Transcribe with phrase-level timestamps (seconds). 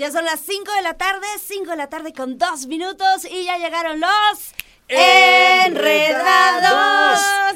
[0.00, 3.44] Ya son las 5 de la tarde, 5 de la tarde con 2 minutos y
[3.44, 4.54] ya llegaron los
[4.88, 5.68] enredados.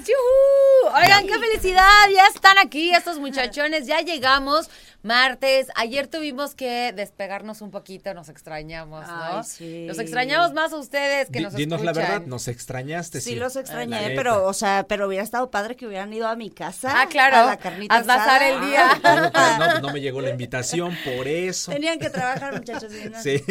[0.01, 0.95] ¡Yujú!
[0.95, 4.69] Oigan, qué felicidad, ya están aquí estos muchachones, ya llegamos
[5.05, 5.69] martes.
[5.77, 9.39] Ayer tuvimos que despegarnos un poquito, nos extrañamos, ¿no?
[9.39, 9.85] Ay, sí.
[9.87, 12.03] Nos extrañamos más a ustedes que Di- nos Dinos escuchan.
[12.03, 13.21] la verdad, nos extrañaste.
[13.21, 13.37] Sí, sí.
[13.37, 14.15] los La extrañé, neta.
[14.17, 17.03] pero, o sea, pero hubiera estado padre que hubieran ido a mi casa.
[17.03, 18.49] Ah, claro, A la carnita a pasar asada.
[18.49, 18.89] el día.
[19.05, 19.31] Ah,
[19.61, 21.71] pero no, no me llegó la invitación, por eso.
[21.71, 22.91] Tenían que trabajar, muchachos.
[22.93, 23.23] ¿sí, no?
[23.23, 23.43] Sí.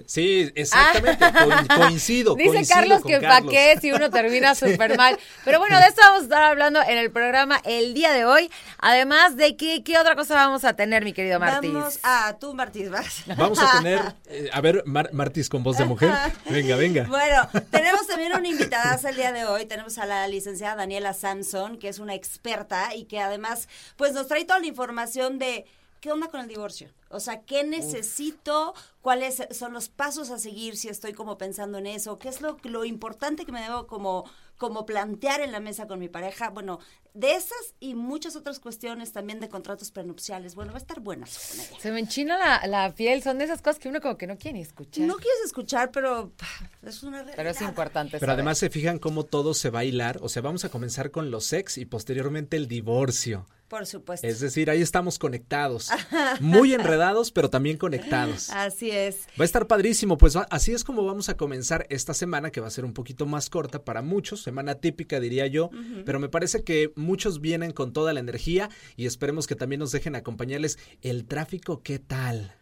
[0.07, 1.23] Sí, exactamente.
[1.31, 2.33] co- coincido.
[2.33, 2.35] Ah.
[2.37, 3.51] Dice coincido Carlos con que pa' Carlos.
[3.51, 5.17] qué si uno termina súper mal.
[5.45, 8.49] Pero bueno, de esto vamos a estar hablando en el programa el día de hoy.
[8.79, 11.67] Además de que, ¿qué otra cosa vamos a tener, mi querido Martí?
[11.69, 13.23] Vamos a tú, Martís, vas.
[13.37, 16.11] Vamos a tener, eh, a ver, Mar- Martis con voz de mujer.
[16.49, 17.03] Venga, venga.
[17.03, 19.65] Bueno, tenemos también una invitada el día de hoy.
[19.65, 24.27] Tenemos a la licenciada Daniela Samson, que es una experta y que además, pues nos
[24.27, 25.65] trae toda la información de
[26.03, 26.89] qué onda con el divorcio.
[27.07, 31.87] O sea, qué necesito, cuáles son los pasos a seguir si estoy como pensando en
[31.87, 35.87] eso, qué es lo, lo importante que me debo como, como plantear en la mesa
[35.87, 36.49] con mi pareja.
[36.49, 36.79] Bueno,
[37.13, 40.55] de esas y muchas otras cuestiones también de contratos prenupciales.
[40.55, 41.25] Bueno, va a estar buena.
[41.25, 44.37] Se me enchina la, la piel, son de esas cosas que uno como que no
[44.37, 45.07] quiere ni escuchar.
[45.07, 46.33] No quieres escuchar, pero
[46.81, 47.37] es una realidad.
[47.37, 48.11] pero es importante.
[48.11, 48.33] Pero saber.
[48.33, 50.19] además se fijan cómo todo se va a hilar.
[50.21, 53.47] O sea, vamos a comenzar con los ex y posteriormente el divorcio.
[53.73, 54.27] Por supuesto.
[54.27, 55.89] Es decir, ahí estamos conectados.
[56.39, 58.51] Muy enredados, pero también conectados.
[58.51, 59.21] Así es.
[59.39, 62.61] Va a estar padrísimo, pues va- así es como vamos a comenzar esta semana, que
[62.61, 65.71] va a ser un poquito más corta para muchos, semana típica diría yo,
[66.05, 69.91] pero me parece que muchos vienen con toda la energía y esperemos que también nos
[69.91, 72.53] dejen acompañarles el tráfico, ¿qué tal?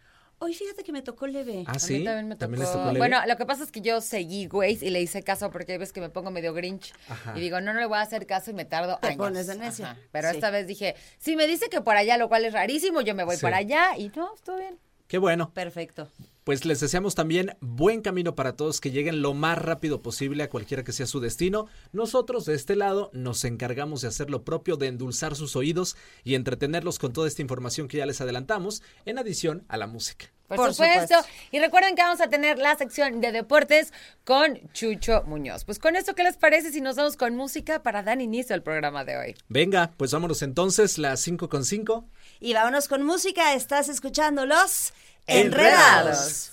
[0.44, 1.62] Hoy fíjate que me tocó leve.
[1.68, 2.52] Ah, A mí también me tocó.
[2.56, 2.98] les tocó leve?
[2.98, 5.78] Bueno, lo que pasa es que yo seguí Waze y le hice caso porque hay
[5.78, 7.34] veces que me pongo medio grinch Ajá.
[7.36, 9.18] y digo, no, no le voy a hacer caso y me tardo Te años.
[9.18, 9.52] pones de.
[9.64, 9.96] Ajá.
[10.10, 10.34] Pero Sí.
[10.34, 13.22] esta vez dije, si me dice que por allá, lo cual es rarísimo, yo me
[13.22, 13.42] voy Sí.
[13.42, 14.78] para allá y no, estuvo bien.
[15.06, 15.52] Qué bueno.
[15.54, 16.08] Perfecto.
[16.44, 20.50] Pues les deseamos también buen camino para todos, que lleguen lo más rápido posible a
[20.50, 21.68] cualquiera que sea su destino.
[21.92, 26.34] Nosotros de este lado nos encargamos de hacer lo propio, de endulzar sus oídos y
[26.34, 30.32] entretenerlos con toda esta información que ya les adelantamos, en adición a la música.
[30.48, 31.14] Por, Por supuesto.
[31.14, 31.32] supuesto.
[31.50, 33.92] Y recuerden que vamos a tener la sección de deportes
[34.24, 35.64] con Chucho Muñoz.
[35.64, 38.62] Pues con esto, ¿qué les parece si nos vamos con música para dar inicio al
[38.62, 39.34] programa de hoy?
[39.48, 42.04] Venga, pues vámonos entonces, las 5 con 5.
[42.40, 43.54] Y vámonos con música.
[43.54, 44.92] Estás escuchando los
[45.26, 46.50] Enredados.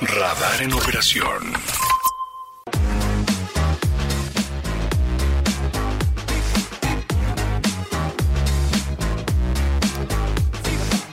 [0.00, 1.52] Radar en operación.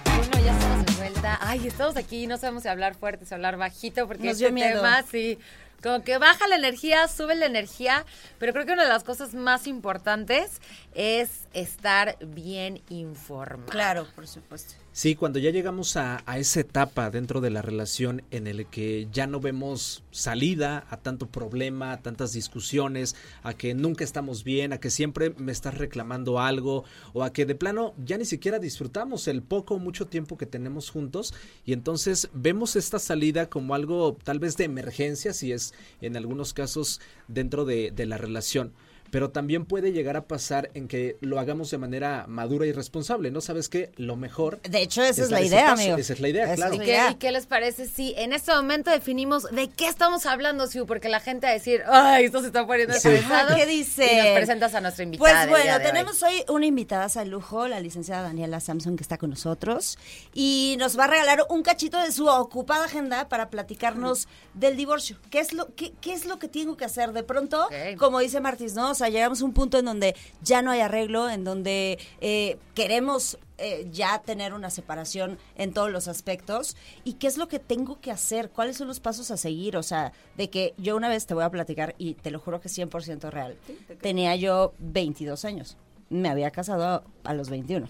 [0.05, 1.37] Bueno, ya estamos de vuelta.
[1.41, 4.53] Ay, estamos aquí, no sabemos si hablar fuerte, si hablar bajito, porque Nos este dio
[4.53, 4.81] miedo.
[4.81, 5.37] tema, sí,
[5.81, 8.05] como que baja la energía, sube la energía,
[8.39, 10.61] pero creo que una de las cosas más importantes
[10.93, 13.69] es estar bien informado.
[13.69, 14.75] Claro, por supuesto.
[14.97, 19.07] Sí, cuando ya llegamos a, a esa etapa dentro de la relación en el que
[19.11, 24.73] ya no vemos salida a tanto problema, a tantas discusiones, a que nunca estamos bien,
[24.73, 26.83] a que siempre me estás reclamando algo
[27.13, 30.47] o a que de plano ya ni siquiera disfrutamos el poco o mucho tiempo que
[30.47, 31.31] tenemos juntos
[31.63, 36.55] y entonces vemos esta salida como algo tal vez de emergencia, si es en algunos
[36.55, 38.73] casos dentro de, de la relación.
[39.11, 43.31] Pero también puede llegar a pasar en que lo hagamos de manera madura y responsable,
[43.31, 43.41] ¿no?
[43.41, 43.91] ¿Sabes qué?
[43.95, 44.61] Lo mejor...
[44.61, 45.81] De hecho, esa es, la idea, paso.
[45.81, 45.97] amigo.
[45.97, 46.73] Esa es la idea, Esa claro.
[46.73, 47.11] es ¿Y qué, idea.
[47.11, 50.85] y qué les parece si en este momento definimos de qué estamos hablando, Siu?
[50.85, 53.09] Porque la gente va a decir, ay, esto se está poniendo Sí.
[53.55, 54.13] ¿Qué dice?
[54.13, 55.47] Y nos presentas a nuestra invitada.
[55.47, 55.83] Pues bueno, hoy.
[55.83, 59.97] tenemos hoy una invitada al lujo, la licenciada Daniela Samson, que está con nosotros
[60.33, 65.17] y nos va a regalar un cachito de su ocupada agenda para platicarnos del divorcio.
[65.29, 67.13] ¿Qué es lo, qué, qué es lo que tengo que hacer?
[67.13, 67.67] De pronto,
[67.97, 68.93] como dice Martis, ¿no?
[68.97, 73.37] Sea, llegamos a un punto en donde ya no hay arreglo, en donde eh, queremos
[73.59, 76.75] eh, ya tener una separación en todos los aspectos.
[77.03, 78.49] ¿Y qué es lo que tengo que hacer?
[78.49, 79.77] ¿Cuáles son los pasos a seguir?
[79.77, 82.61] O sea, de que yo una vez te voy a platicar y te lo juro
[82.61, 83.57] que es 100% real.
[84.01, 85.77] Tenía yo 22 años.
[86.09, 87.87] Me había casado a, a los 21.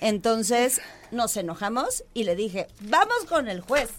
[0.00, 3.90] Entonces nos enojamos y le dije, vamos con el juez.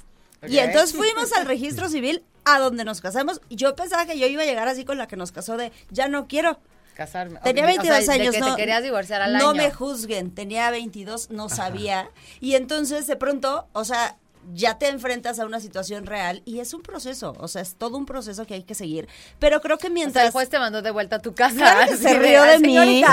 [0.48, 3.42] Y entonces fuimos al registro civil a donde nos casamos.
[3.50, 6.08] Yo pensaba que yo iba a llegar así con la que nos casó de, ya
[6.08, 6.60] no quiero.
[6.96, 7.40] Casarme.
[7.44, 9.64] Tenía O sea, 22 de años, que no, te querías divorciar al no año.
[9.64, 12.10] me juzguen, tenía 22, no sabía.
[12.40, 14.16] Y entonces de pronto, o sea,
[14.54, 17.98] ya te enfrentas a una situación real y es un proceso, o sea, es todo
[17.98, 19.08] un proceso que hay que seguir.
[19.40, 20.26] Pero creo que O sea, mientras...
[20.28, 21.56] el juez te mandó de vuelta a tu casa.
[21.56, 23.04] Claro que se rió de "Ay, mí".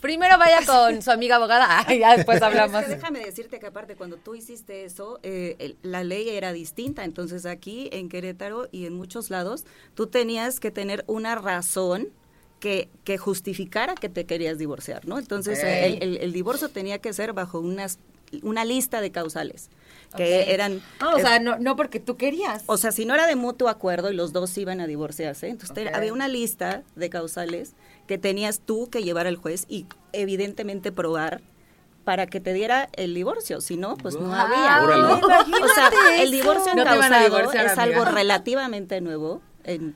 [0.00, 1.84] primero vaya con su amiga abogada.
[1.86, 2.82] Ay, ya después hablamos.
[2.82, 6.52] Es que déjame decirte que aparte cuando tú hiciste eso, eh, el- la ley era
[6.52, 7.04] distinta.
[7.04, 9.64] Entonces aquí en Querétaro y en muchos lados,
[9.94, 12.08] tú tenías que tener una razón
[12.58, 15.18] que, que justificara que te querías divorciar, ¿no?
[15.18, 17.98] Entonces el- el divorcio tenía que ser bajo unas,
[18.42, 19.70] una lista de causales
[20.16, 20.80] que eran...
[20.98, 22.64] Ah, o eh, sea, no, no porque tú querías.
[22.66, 25.74] o sea, si no era de mutuo acuerdo y los dos iban a divorciarse, entonces
[25.74, 25.94] te- Ok.
[25.94, 27.74] había una lista de causales
[28.06, 31.42] que tenías tú que llevar al juez y evidentemente probar
[32.04, 34.80] para que te diera el divorcio, si no, pues no había.
[34.80, 35.14] ¿no?
[35.18, 37.82] O sea, el divorcio No encausado es amiga.
[37.82, 39.94] algo relativamente nuevo en,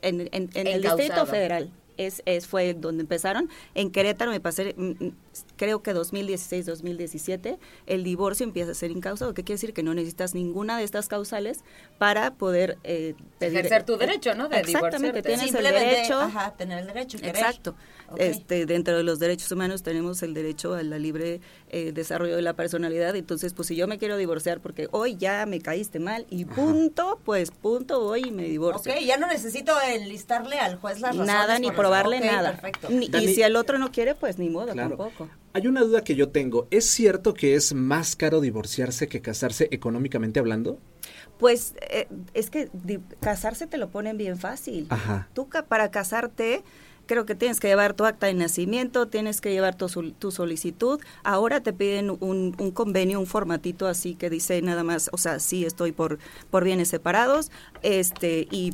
[0.00, 0.80] en, en- en el.
[0.82, 1.70] Distrito Federal.
[1.96, 3.48] Es, es fue donde empezaron.
[3.74, 5.12] En Querétaro me pasé, mm, mm,
[5.56, 9.34] creo que 2016, 2017, el divorcio empieza a ser incausado.
[9.34, 9.72] ¿Qué quiere decir?
[9.74, 11.60] Que no necesitas ninguna de estas causales
[11.98, 14.48] para poder eh, pedir- Ejercer tu derecho, ¿no?
[14.48, 15.22] De Exactamente, divorciarte.
[15.22, 16.20] tienes el derecho.
[16.20, 17.18] Ajá, tener el derecho.
[17.18, 17.36] querer.
[17.36, 17.74] Exacto.
[18.18, 21.40] Este, dentro de los derechos humanos tenemos el derecho a la libre
[21.70, 23.16] eh, desarrollo de la personalidad.
[23.16, 27.18] Entonces, pues si yo me quiero divorciar porque hoy ya me caíste mal y punto,
[27.24, 28.92] pues punto, voy y me divorcio.
[28.92, 31.26] Ok, ya no necesito enlistarle al juez las razones.
[31.26, 32.52] Nada, ni probarle nada.
[32.52, 32.88] Perfecto.
[32.90, 34.96] Ni- Dani- y si el otro no quiere, pues ni modo, Claro.
[34.96, 35.23] tampoco.
[35.52, 36.66] Hay una duda que yo tengo.
[36.70, 40.78] ¿Es cierto que es más caro divorciarse que casarse económicamente hablando?
[41.38, 42.70] Pues eh, es que
[43.20, 44.86] casarse te lo ponen bien fácil.
[44.90, 45.28] Ajá.
[45.32, 46.62] Tú ca- para casarte
[47.06, 51.00] creo que tienes que llevar tu acta de nacimiento, tienes que llevar tu, tu solicitud.
[51.22, 55.38] Ahora te piden un, un convenio, un formatito así que dice nada más, o sea,
[55.38, 56.18] sí estoy por,
[56.50, 57.50] por bienes separados,
[57.82, 58.72] este, y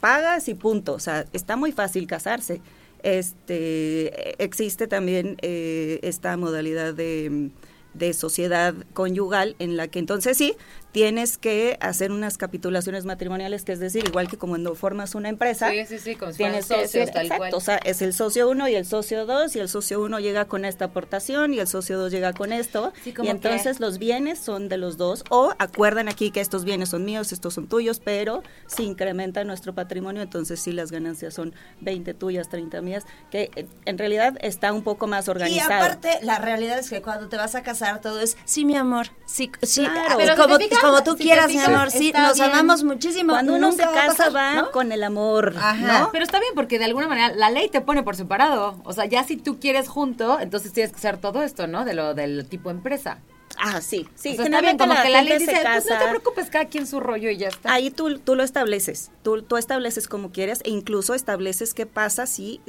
[0.00, 0.94] pagas y punto.
[0.94, 2.60] O sea, está muy fácil casarse.
[3.02, 7.50] Este, existe también eh, esta modalidad de,
[7.94, 10.54] de sociedad conyugal en la que entonces sí
[10.92, 15.28] tienes que hacer unas capitulaciones matrimoniales, que es decir, igual que como cuando formas una
[15.28, 17.54] empresa, Sí, sí, sí, como si fueran tienes que socios, decir, tal exacto, cual.
[17.54, 20.46] o sea, es el socio uno y el socio dos, y el socio uno llega
[20.46, 23.98] con esta aportación y el socio dos llega con esto, Sí, como y entonces los
[23.98, 27.68] bienes son de los dos, o acuerdan aquí que estos bienes son míos, estos son
[27.68, 33.04] tuyos, pero si incrementa nuestro patrimonio, entonces sí las ganancias son 20 tuyas, 30 mías,
[33.30, 35.72] que eh, en realidad está un poco más Y organizado.
[35.84, 39.08] aparte, la realidad es que cuando te vas a casar todo es, sí, mi amor,
[39.26, 40.16] sí, sí, Claro.
[40.16, 42.50] Pero como, fijas, como tú si quieras, mi amor, sí, nos bien.
[42.50, 43.32] amamos muchísimo.
[43.32, 44.70] Cuando uno nunca se va casa pasar, va ¿no?
[44.70, 46.00] con el amor, Ajá.
[46.00, 46.10] ¿no?
[46.12, 48.80] Pero está bien porque de alguna manera la ley te pone por separado.
[48.84, 51.84] O sea, ya si tú quieres junto, entonces tienes que hacer todo esto, ¿no?
[51.84, 53.18] De lo del tipo empresa.
[53.58, 54.30] Ah, sí, sí.
[54.30, 56.66] o sea, está bien, como que la ley dice, se pues no te preocupes, cada
[56.66, 57.72] quien su rollo y ya está.
[57.72, 62.26] Ahí tú, tú lo estableces, tú, tú estableces como quieres e incluso estableces qué pasa
[62.26, 62.60] si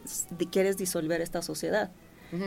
[0.52, 1.92] quieres disolver esta sociedad.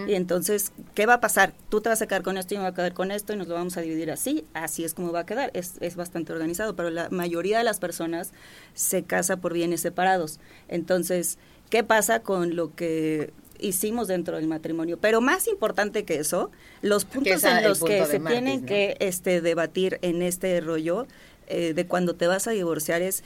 [0.07, 1.53] Y entonces, ¿qué va a pasar?
[1.69, 3.37] Tú te vas a quedar con esto y me voy a quedar con esto y
[3.37, 4.47] nos lo vamos a dividir así.
[4.55, 5.51] Así es como va a quedar.
[5.55, 8.33] Es, es bastante organizado, pero la mayoría de las personas
[8.73, 10.41] se casa por bienes separados.
[10.69, 11.39] Entonces,
[11.69, 14.99] ¿qué pasa con lo que hicimos dentro del matrimonio?
[14.99, 16.51] Pero más importante que eso,
[16.81, 18.67] los puntos en los punto que se Martis, tienen ¿no?
[18.67, 21.07] que este, debatir en este rollo
[21.47, 23.23] eh, de cuando te vas a divorciar es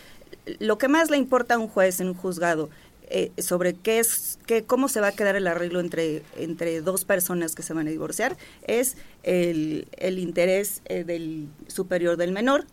[0.59, 2.69] lo que más le importa a un juez en un juzgado
[3.11, 7.05] eh, sobre qué es qué, cómo se va a quedar el arreglo entre entre dos
[7.05, 8.37] personas que se van a divorciar
[8.67, 12.67] es el, el interés eh, del superior del menor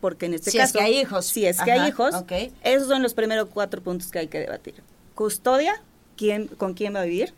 [0.00, 1.26] porque en este Si es caso que hay hijos.
[1.26, 2.32] si es que hay hijos ok.
[2.62, 4.74] esos son los primeros cuatro puntos que hay que debatir
[5.14, 5.80] custodia
[6.16, 7.34] quién con quién va a vivir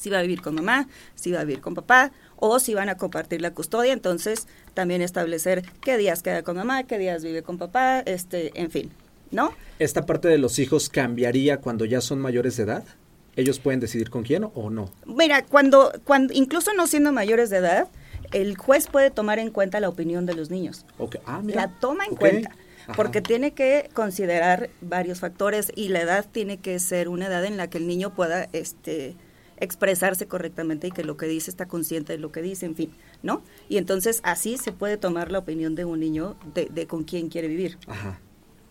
[0.00, 2.88] si va a vivir con mamá, si va a vivir con papá o si van
[2.88, 7.42] a compartir la custodia, entonces también establecer qué días queda con mamá, qué días vive
[7.42, 8.90] con papá, este, en fin,
[9.30, 9.52] ¿no?
[9.78, 12.84] ¿Esta parte de los hijos cambiaría cuando ya son mayores de edad?
[13.36, 14.90] ellos pueden decidir con quién o no.
[15.06, 17.88] Mira, cuando, cuando, incluso no siendo mayores de edad,
[18.32, 20.84] el juez puede tomar en cuenta la opinión de los niños.
[20.98, 21.20] Okay.
[21.26, 21.62] Ah, mira.
[21.62, 22.50] La toma en cuenta.
[22.84, 22.94] Ajá.
[22.94, 27.56] Porque tiene que considerar varios factores y la edad tiene que ser una edad en
[27.56, 29.16] la que el niño pueda este,
[29.58, 32.92] expresarse correctamente y que lo que dice está consciente de lo que dice, en fin,
[33.22, 33.42] ¿no?
[33.68, 37.28] Y entonces así se puede tomar la opinión de un niño de, de con quién
[37.28, 37.78] quiere vivir.
[37.86, 38.18] Ajá.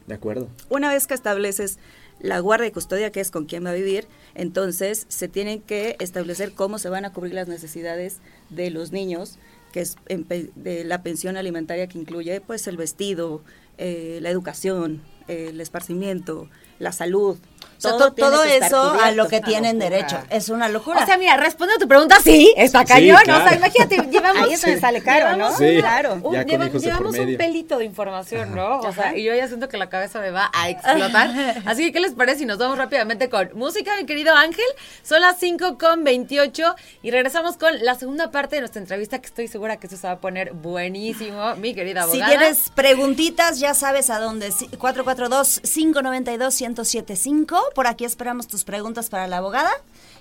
[0.09, 0.49] De acuerdo.
[0.69, 1.77] Una vez que estableces
[2.19, 5.97] la guardia y custodia, que es con quién va a vivir, entonces se tienen que
[5.99, 8.17] establecer cómo se van a cubrir las necesidades
[8.49, 9.37] de los niños,
[9.71, 13.43] que es de la pensión alimentaria que incluye pues el vestido,
[13.77, 16.49] eh, la educación, el esparcimiento,
[16.79, 17.37] la salud.
[17.81, 20.17] Todo, eso a lo que tienen derecho.
[20.29, 21.01] Es una locura.
[21.01, 23.21] O sea, mira, respondiendo a tu pregunta, sí, está cañón.
[23.23, 23.31] Sí.
[23.31, 24.43] O sea, imagínate, llevamos.
[24.43, 25.55] Ahí eso me sale caro, ¿no?
[25.55, 26.19] Claro.
[26.21, 28.79] Un, llevamos un pelito de información, ¿no?
[28.79, 31.29] O sea, y yo ya siento que la cabeza me va a explotar.
[31.65, 34.65] Así que, ¿qué les parece si nos vamos rápidamente con música, mi querido Ángel?
[35.03, 39.27] Son las 5 con 28 y regresamos con la segunda parte de nuestra entrevista, que
[39.27, 42.29] estoy segura que eso se va a poner buenísimo, mi querida abogada.
[42.29, 44.49] Si tienes preguntitas, ya sabes a dónde.
[44.49, 47.71] 442 592 1075 5.
[47.73, 49.71] Por aquí esperamos tus preguntas para la abogada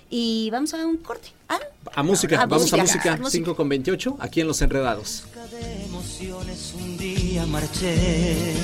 [0.09, 1.29] y vamos a un corte.
[1.47, 1.59] ¿Ah?
[1.93, 3.13] A música, a vamos música.
[3.13, 3.29] a música.
[3.29, 5.25] 5 con 28, aquí en Los Enredados.
[5.51, 8.55] De emociones un día marché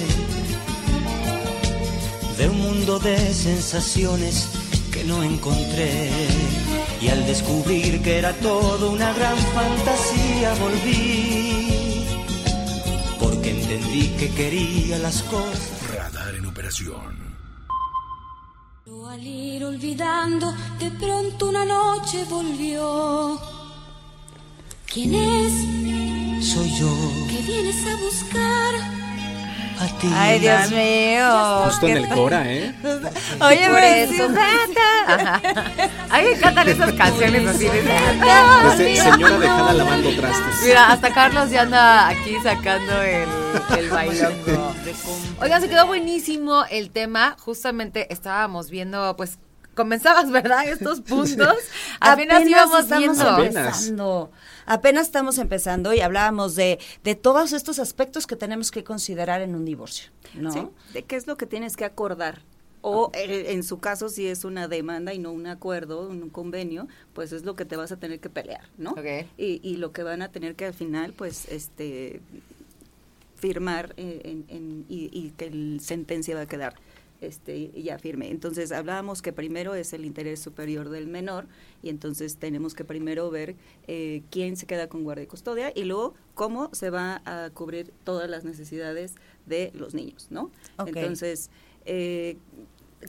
[2.38, 4.50] de un mundo de sensaciones
[4.92, 6.10] que no encontré
[7.02, 12.06] y al descubrir que era todo una gran fantasía volví
[13.20, 15.72] porque entendí que quería las cosas.
[15.96, 17.25] Radar en operación.
[19.26, 23.40] Ir olvidando, de pronto una noche volvió.
[24.86, 26.88] ¿Quién es soy yo
[27.28, 28.95] que vienes a buscar?
[29.80, 31.64] A ti Ay, Dios mío.
[31.66, 32.74] Justo en el Cora, ¿eh?
[32.84, 34.36] Oye, Por pero eso, sí,
[35.08, 35.42] Ajá.
[36.10, 37.66] A mí me encantan esas canciones así.
[37.66, 37.82] de-
[38.78, 40.62] Desde señora dejada lavando trastes.
[40.66, 43.28] Mira, hasta Carlos ya anda aquí sacando el,
[43.78, 44.74] el bailongo.
[45.42, 47.36] Oigan, se quedó buenísimo el tema.
[47.40, 49.38] Justamente estábamos viendo, pues,
[49.76, 50.66] comenzabas, ¿verdad?
[50.68, 51.56] Estos puntos.
[52.00, 53.30] Apenas, íbamos viendo.
[53.30, 53.92] Apenas.
[54.66, 59.56] Apenas estamos empezando y hablábamos de, de todos estos aspectos que tenemos que considerar en
[59.56, 60.52] un divorcio, ¿no?
[60.52, 62.42] Sí, de qué es lo que tienes que acordar.
[62.88, 66.88] O eh, en su caso, si es una demanda y no un acuerdo, un convenio,
[67.14, 68.92] pues es lo que te vas a tener que pelear, ¿no?
[68.92, 69.26] Ok.
[69.38, 72.22] Y, y lo que van a tener que al final, pues, este,
[73.38, 76.76] firmar eh, en- en- y, y que el sentencia va a quedar
[77.22, 78.30] este ya firme.
[78.30, 81.48] Entonces hablábamos que primero es el interés superior del menor
[81.82, 83.56] y entonces tenemos que primero ver
[83.88, 87.94] eh, quién se queda con guardia y custodia y luego cómo se va a cubrir
[88.04, 90.52] todas las necesidades de los niños, ¿no?
[90.86, 91.50] Entonces
[91.86, 92.38] eh,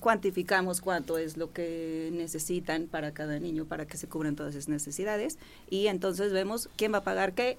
[0.01, 4.69] cuantificamos cuánto es lo que necesitan para cada niño para que se cubran todas esas
[4.69, 5.39] necesidades
[5.71, 7.59] y entonces vemos quién va a pagar qué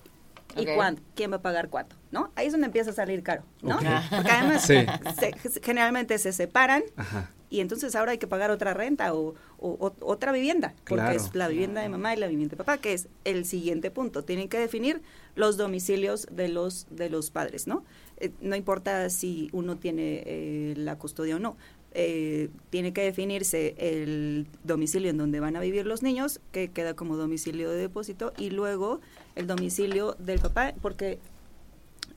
[0.55, 0.75] y Ok.
[0.75, 2.31] cuánto, quién va a pagar cuánto, ¿no?
[2.35, 3.77] Ahí es donde empieza a salir caro, ¿no?
[4.09, 4.75] Porque además Sí.
[5.19, 7.31] se- generalmente se separan Ajá.
[7.49, 11.15] y entonces ahora hay que pagar otra renta o, o- o- otra vivienda, porque Claro.
[11.15, 14.23] es la vivienda de mamá y la vivienda de papá, que es el siguiente punto.
[14.23, 15.01] Tienen que definir
[15.35, 17.83] los domicilios de los de los padres, ¿no?
[18.19, 21.55] Eh, no importa si uno tiene eh, la custodia o no.
[21.93, 26.95] Eh, tiene que definirse el domicilio en donde van a vivir los niños, que queda
[26.95, 29.01] como domicilio de depósito, y luego
[29.35, 31.19] el domicilio del papá, porque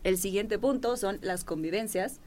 [0.05, 2.21] el siguiente punto son las convivencias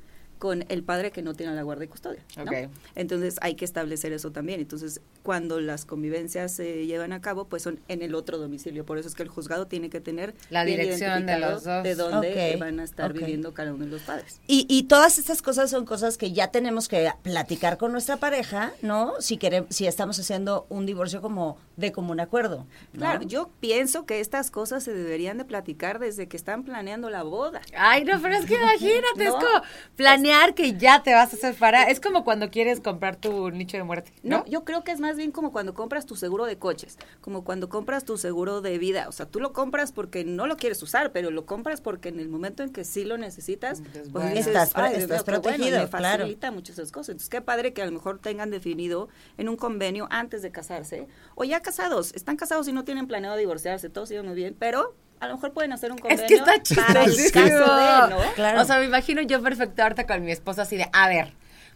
[0.43, 2.19] con el padre que no tiene la guardia y custodia.
[2.35, 2.43] ¿no?
[2.43, 2.51] Ok.
[2.95, 4.59] Entonces hay que establecer eso también.
[4.59, 8.85] Entonces, cuando las convivencias se llevan a cabo, pues son en el otro domicilio.
[8.85, 11.81] Por eso es que el juzgado tiene que tener La dirección de los dos.
[11.85, 13.19] de dónde Ok, van a estar ok.
[13.19, 14.41] viviendo cada uno de los padres.
[14.45, 18.73] Y, y todas estas cosas son cosas que ya tenemos que platicar con nuestra pareja,
[18.81, 19.13] ¿no?
[19.21, 22.67] Si queremos, si estamos haciendo un divorcio como de común acuerdo.
[22.91, 22.99] ¿no?
[22.99, 27.23] Claro, yo pienso que estas cosas se deberían de platicar desde que están planeando la
[27.23, 27.61] boda.
[27.77, 29.35] Ay, no, pero es que imagínate, es No.
[29.39, 29.61] como
[29.95, 31.89] planear que ya te vas a separar.
[31.89, 34.39] Es como cuando quieres comprar tu nicho de muerte, ¿no?
[34.39, 37.43] No, yo creo que es más bien como cuando compras tu seguro de coches, como
[37.43, 39.07] cuando compras tu seguro de vida.
[39.07, 42.19] O sea, tú lo compras porque no lo quieres usar, pero lo compras porque en
[42.19, 44.29] el momento en que sí lo necesitas, pues bueno.
[44.29, 46.17] dices, Estás "Ay, estás mío, bueno", protegido, claro.
[46.19, 47.09] facilita muchas esas cosas.
[47.09, 51.07] Entonces, qué padre que a lo mejor tengan definido en un convenio antes de casarse,
[51.35, 54.93] o ya casados, están casados y no tienen planeado divorciarse, todos siguen muy bien, pero
[55.23, 58.33] a lo mejor pueden hacer un convenio Es que está para el caso de, ¿no?
[58.35, 58.61] Claro.
[58.61, 61.33] O sea, me imagino yo perfecto ahorita con mi esposa así de, a ver,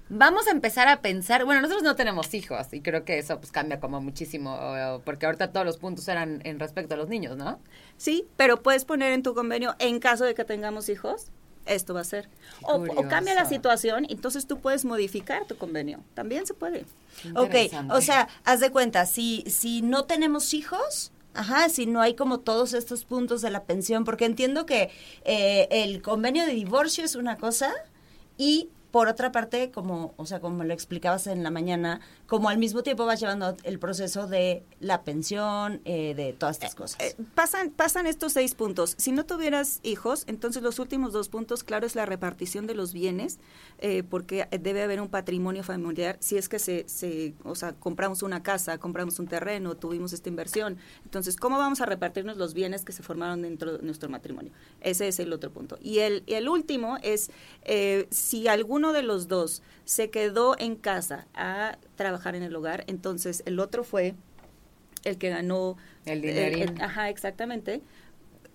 [0.09, 3.51] vamos a empezar a pensar, bueno, nosotros no tenemos hijos y creo que eso pues
[3.51, 4.57] cambia como muchísimo,
[5.03, 7.59] porque ahorita todos los puntos eran en respecto a los niños, ¿no?
[7.97, 11.27] Sí, pero puedes poner en tu convenio, en caso de que tengamos hijos,
[11.65, 12.29] esto va a ser.
[12.63, 15.99] O, o cambia la situación, entonces tú puedes modificar tu convenio.
[16.13, 16.85] También se puede.
[17.35, 17.55] Ok,
[17.89, 22.39] o sea, haz de cuenta, si, si no tenemos hijos, ajá, si no hay como
[22.39, 24.89] todos estos puntos de la pensión, porque entiendo que
[25.23, 27.73] eh, el convenio de divorcio es una cosa
[28.37, 32.57] y por otra parte, como, o sea, como lo explicabas en la mañana, como al
[32.57, 36.99] mismo tiempo vas llevando el proceso de la pensión, eh, de todas estas cosas.
[37.01, 38.95] Eh, pasan, pasan estos seis puntos.
[38.97, 42.93] Si no tuvieras hijos, entonces los últimos dos puntos, claro, es la repartición de los
[42.93, 43.39] bienes,
[43.79, 46.17] eh, porque debe haber un patrimonio familiar.
[46.19, 50.29] Si es que se, se, o sea, compramos una casa, compramos un terreno, tuvimos esta
[50.29, 50.77] inversión.
[51.03, 54.51] Entonces, ¿cómo vamos a repartirnos los bienes que se formaron dentro de nuestro matrimonio?
[54.81, 55.77] Ese es el otro punto.
[55.81, 57.31] Y el, y el último es,
[57.63, 58.47] eh, si
[58.77, 63.59] alguno de los dos se quedó en casa a trabajar en el hogar, entonces el
[63.59, 64.13] otro fue
[65.03, 67.81] el que ganó El eh, ajá, exactamente.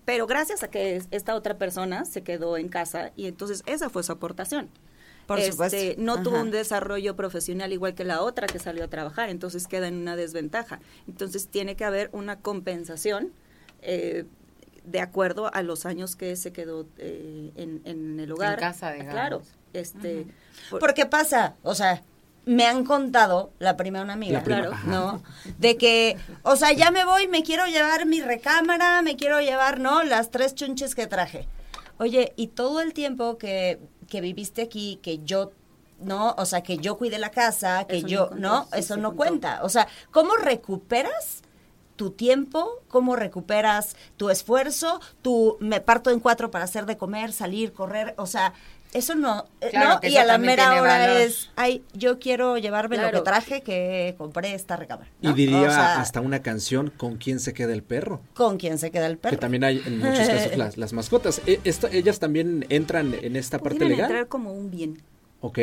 [0.05, 3.89] Pero gracias a que es- esta otra persona se quedó en casa y entonces esa
[3.89, 4.69] fue su aportación.
[5.27, 5.77] Por Este, supuesto.
[6.01, 9.87] No tuvo un desarrollo profesional igual que la otra que salió a trabajar, entonces queda
[9.87, 10.79] en una desventaja.
[11.07, 13.31] Entonces tiene que haber una compensación
[13.81, 14.25] eh,
[14.85, 18.59] de acuerdo a los años que se quedó eh, en, en el hogar.
[18.59, 19.13] casa, digamos.
[19.13, 19.41] Claro.
[19.73, 20.27] Este,
[20.69, 21.55] por- ¿Por qué pasa?
[21.63, 22.03] O sea,
[22.45, 24.87] me han contado, la prima una amiga, prima, claro, ajá.
[24.91, 25.23] ¿no?
[25.57, 29.79] De que, o sea, ya me voy, me quiero llevar mi recámara, me quiero llevar,
[29.79, 30.03] ¿no?
[30.03, 31.47] Las tres chunches que traje.
[31.99, 35.53] Oye, y todo el tiempo que, que viviste aquí, que yo,
[36.01, 36.35] ¿no?
[36.37, 38.63] O sea, que yo cuide la casa, que Eso no yo, contó, ¿no?
[38.65, 39.17] sí, Eso no contó.
[39.17, 39.63] cuenta.
[39.63, 41.43] O sea, ¿cómo recuperas
[41.95, 47.31] tu tiempo, cómo recuperas tu esfuerzo, tu me parto en cuatro para hacer de comer,
[47.33, 48.53] salir, correr, o sea,
[48.93, 50.07] eso no, eh, Claro, ¿no?
[50.07, 51.17] Y a la mera hora valor.
[51.17, 53.19] es, ay, yo quiero llevarme lo Claro.
[53.19, 55.09] que traje que compré esta recámara.
[55.19, 58.21] Y diría O sea, hasta una canción con quién se queda el perro.
[58.35, 59.31] con quién se queda el perro.
[59.35, 61.41] Que también hay en muchos casos las, las mascotas.
[61.47, 64.01] E- esta- ellas también entran en esta parte legal.
[64.11, 65.01] entrar como un bien.
[65.41, 65.57] Ok.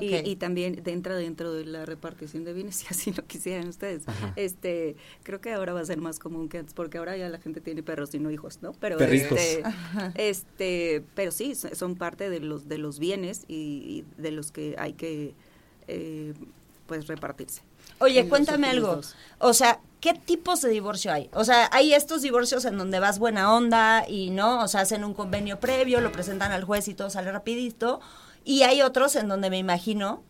[0.00, 4.06] Y, y también entra dentro de la repartición de bienes, si así lo quisieran ustedes.
[4.08, 4.32] Ajá.
[4.36, 7.38] Este, creo que ahora va a ser más común que antes, porque ahora ya la
[7.38, 8.72] gente tiene perros y no hijos, ¿no?
[8.74, 9.38] Pero Perrijos.
[9.38, 9.62] este,
[10.16, 14.52] este, pero sí, so- son parte de los de los bienes y, y de los
[14.52, 15.34] que hay que
[15.88, 16.34] eh,
[16.86, 17.62] pues repartirse.
[17.98, 18.96] Oye, cuéntame algo.
[18.96, 19.14] dos.
[19.38, 21.28] O sea, ¿qué tipos de divorcio hay?
[21.34, 25.04] O sea, hay estos divorcios en donde vas buena onda y no, o sea, hacen
[25.04, 28.00] un convenio previo, lo presentan al juez y todo sale rapidito.
[28.44, 30.22] Y hay otros en donde me imagino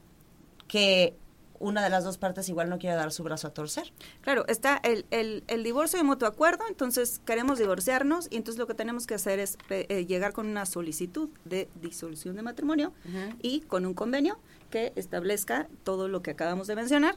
[0.68, 1.14] que
[1.58, 3.92] una de las dos partes igual no quiere dar su brazo a torcer.
[4.22, 8.66] Claro, está el, el, el divorcio de mutuo acuerdo, entonces queremos divorciarnos y entonces lo
[8.66, 12.94] que tenemos que hacer es pe- eh, llegar con una solicitud de disolución de matrimonio
[13.42, 14.38] y con un convenio
[14.70, 17.16] que establezca todo lo que acabamos de mencionar,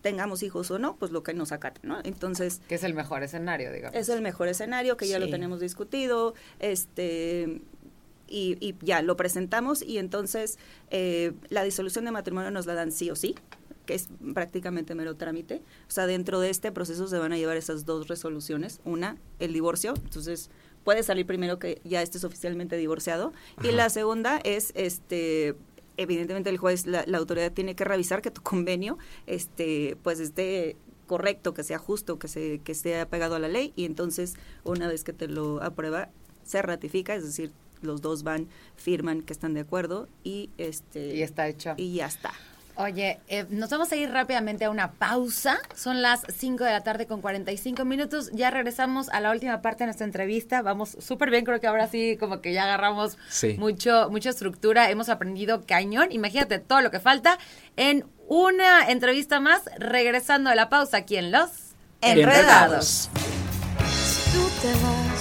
[0.00, 1.98] tengamos hijos o no, pues lo que nos acate, ¿no?
[2.04, 3.98] Entonces, Que es el mejor escenario, digamos.
[3.98, 7.60] es el mejor escenario que ya lo tenemos discutido, este
[8.32, 10.58] y, y ya lo presentamos y entonces
[10.90, 13.34] eh, la disolución de matrimonio nos la dan sí o sí,
[13.84, 15.62] que es prácticamente mero trámite.
[15.88, 18.80] O sea, dentro de este proceso se van a llevar esas dos resoluciones.
[18.84, 20.50] Una, el divorcio, entonces
[20.82, 23.32] puede salir primero que ya estés oficialmente divorciado.
[23.62, 25.54] Y la segunda es, este
[25.98, 30.76] evidentemente el juez, la, la autoridad tiene que revisar que tu convenio este pues esté
[31.06, 34.88] correcto, que sea justo, que se que esté apegado a la ley y entonces una
[34.88, 36.08] vez que te lo aprueba
[36.44, 41.22] se ratifica, es decir, los dos van, firman que están de acuerdo y este Y
[41.22, 41.74] está hecho.
[41.76, 42.32] y ya está.
[42.74, 45.58] Oye, eh, nos vamos a ir rápidamente a una pausa.
[45.76, 48.30] Son las 5 de la tarde con 45 minutos.
[48.32, 50.62] Ya regresamos a la última parte de nuestra entrevista.
[50.62, 53.56] Vamos súper bien, creo que ahora sí como que ya agarramos Sí.
[53.58, 54.90] mucho, mucha estructura.
[54.90, 56.12] Hemos aprendido cañón.
[56.12, 57.38] Imagínate todo lo que falta
[57.76, 61.50] en una entrevista más, regresando a la pausa aquí en Los
[62.00, 63.10] Enredados.
[64.32, 65.11] Si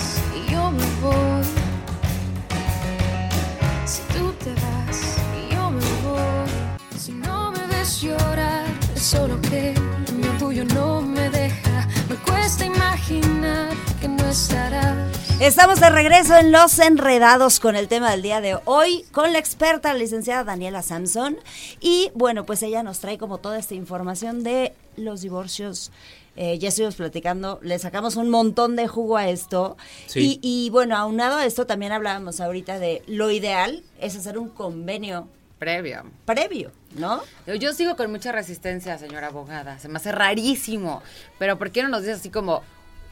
[10.66, 11.88] no me deja.
[12.10, 13.70] Me cuesta imaginar
[14.00, 14.96] que no estarás.
[15.40, 19.40] Estamos de regreso en Los Enredados con el tema del día de hoy, con la
[19.40, 21.38] experta, la licenciada Daniela Samson.
[21.80, 25.92] Y bueno, pues ella nos trae como toda esta información de los divorcios.
[26.36, 29.78] Eh, ya estuvimos platicando, le sacamos un montón de jugo a esto.
[30.06, 30.40] Sí.
[30.42, 34.50] Y, y bueno, aunado a esto, también hablábamos ahorita de lo ideal es hacer un
[34.50, 35.28] convenio
[35.60, 36.04] previo.
[36.26, 37.22] previo, ¿no?
[37.46, 39.80] Yo, sigo con mucha resistencia, señora abogada.
[39.80, 41.02] Se me hace rarísimo.
[41.40, 42.64] Pero ¿por qué no nos dices así como,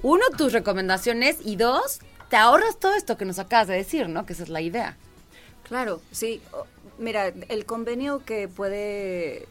[0.02, 4.26] uno, tus recomendaciones y dos, te ahorras todo esto que nos acabas de decir, ¿no?
[4.26, 4.98] Que esa es la idea.
[5.64, 6.42] Claro, sí.
[6.98, 9.48] Mira, el convenio que puede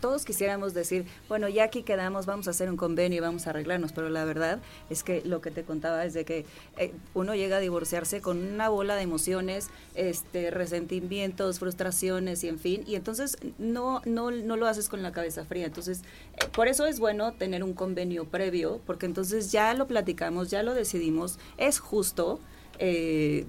[0.00, 3.50] todos quisiéramos decir, bueno, ya aquí quedamos, vamos a hacer un convenio y vamos a
[3.50, 6.44] arreglarnos, pero la verdad es que lo que te contaba es de que
[6.76, 12.58] eh, uno llega a divorciarse con una bola de emociones, este, resentimientos, frustraciones y en
[12.58, 15.66] fin, y entonces no, no, no lo haces con la cabeza fría.
[15.66, 16.02] Entonces,
[16.34, 20.62] eh, por eso es bueno tener un convenio previo, porque entonces ya lo platicamos, ya
[20.62, 22.40] lo decidimos, es justo.
[22.78, 23.44] Eh,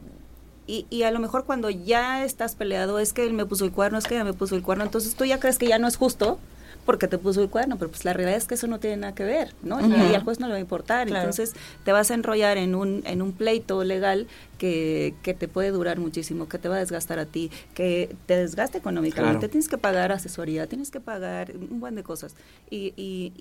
[0.68, 3.72] y, y, a lo mejor cuando ya estás peleado es que él me puso el
[3.72, 5.88] cuerno, es que ella me puso el cuerno, entonces tú ya crees que ya no
[5.88, 6.40] es justo
[6.86, 9.16] porque te puso el cuerno, pero pues la realidad es que eso no tiene nada
[9.16, 9.78] que ver, ¿no?
[9.78, 10.12] Uh -huh.
[10.12, 11.24] Y al juez no le va a importar, claro.
[11.30, 15.72] entonces te vas a enrollar en un, en un pleito legal que, que, te puede
[15.72, 19.52] durar muchísimo, que te va a desgastar a ti, que te desgaste económicamente, claro.
[19.52, 22.36] tienes que pagar asesoría, tienes que pagar un buen de cosas.
[22.70, 23.34] Y, y,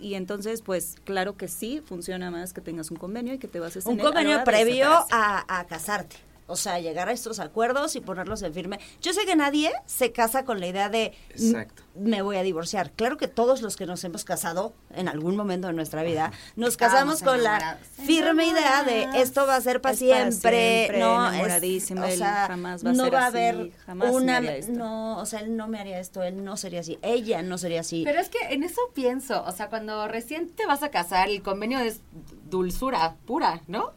[0.00, 3.60] y entonces, pues, claro que sí, funciona más que tengas un convenio y que te
[3.60, 6.16] bases un en convenio previo a, a casarte.
[6.46, 8.78] O sea, llegar a estos acuerdos y ponerlos en firme.
[9.00, 11.82] Yo sé que nadie se casa con la idea de Exacto.
[11.94, 12.92] me voy a divorciar.
[12.92, 16.76] Claro que todos los que nos hemos casado en algún momento de nuestra vida, nos
[16.76, 21.90] casamos con la firme idea de esto va a ser para siempre, siempre, no es,
[21.90, 25.40] o sea, jamás va a no ser va a haber jamás una no, o sea,
[25.40, 28.02] él no me haría esto, él no sería así, ella no sería así.
[28.04, 31.42] Pero es que en eso pienso, o sea, cuando recién te vas a casar, el
[31.42, 32.00] convenio es
[32.48, 33.92] dulzura pura, ¿no?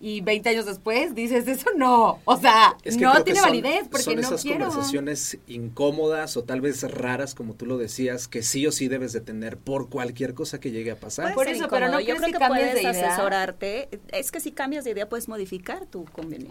[0.00, 3.88] Y 20 años después dices, eso no, o sea, Es que no tiene son- validez
[3.90, 4.66] porque son no esas quiero.
[4.66, 9.12] conversaciones incómodas o tal vez raras, como tú lo decías, que sí o sí debes
[9.12, 11.34] de tener por cualquier cosa que llegue a pasar.
[11.34, 12.00] Por eso, pero incómodo.
[12.00, 12.90] ¿no yo creo que que, puedes de idea?
[13.14, 13.88] asesorarte.
[14.12, 16.50] Es que si cambias de idea puedes modificar tu convenio.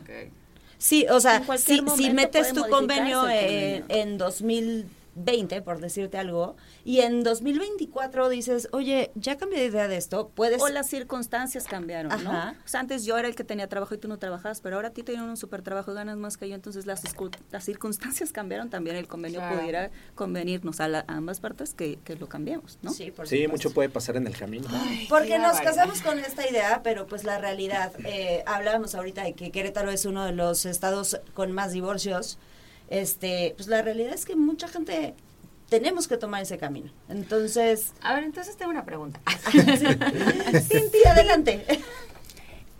[0.78, 4.86] Sí, o sea, En si, si metes tu convenio modificarse el en, convenio.
[5.15, 9.97] En 2020, por decirte algo, y en 2024 dices, oye, ya cambié de idea de
[9.97, 10.62] esto, puedes...
[10.62, 12.23] O las circunstancias cambiaron, Ajá.
[12.23, 12.51] ¿no?
[12.51, 14.89] O sea, antes yo era el que tenía trabajo y tú no trabajabas, pero ahora
[14.89, 17.01] a ti te dieron un super trabajo y ganas más que yo, entonces las,
[17.51, 19.58] las circunstancias cambiaron también, el convenio Claro.
[19.60, 22.91] pudiera convenirnos a, la- a ambas partes que, que lo cambiemos, ¿no?
[22.91, 24.67] Sí, por Sí, mucho puede pasar en el camino.
[25.10, 29.51] Porque nos casamos con esta idea, pero pues la realidad, eh, hablábamos ahorita de que
[29.51, 32.38] Querétaro es uno de los estados con más divorcios,
[32.89, 35.15] este, pues la realidad es que mucha gente
[35.69, 36.91] tenemos que tomar ese camino.
[37.10, 39.19] Entonces, A ver, entonces tengo una pregunta.
[39.52, 41.65] Cintia, adelante.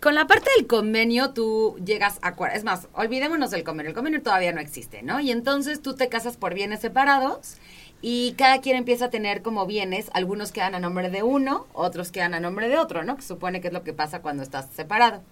[0.00, 2.36] Con la parte del convenio tú llegas a.
[2.54, 3.90] Es más, olvidémonos del convenio.
[3.90, 5.20] El convenio todavía no existe, ¿no?
[5.20, 7.56] Y entonces tú te casas por bienes separados
[8.02, 10.10] y cada quien empieza a tener como bienes.
[10.12, 13.16] Algunos quedan a nombre de uno, otros quedan a nombre de otro, ¿no?
[13.16, 15.22] Que supone que es lo que pasa cuando estás separado.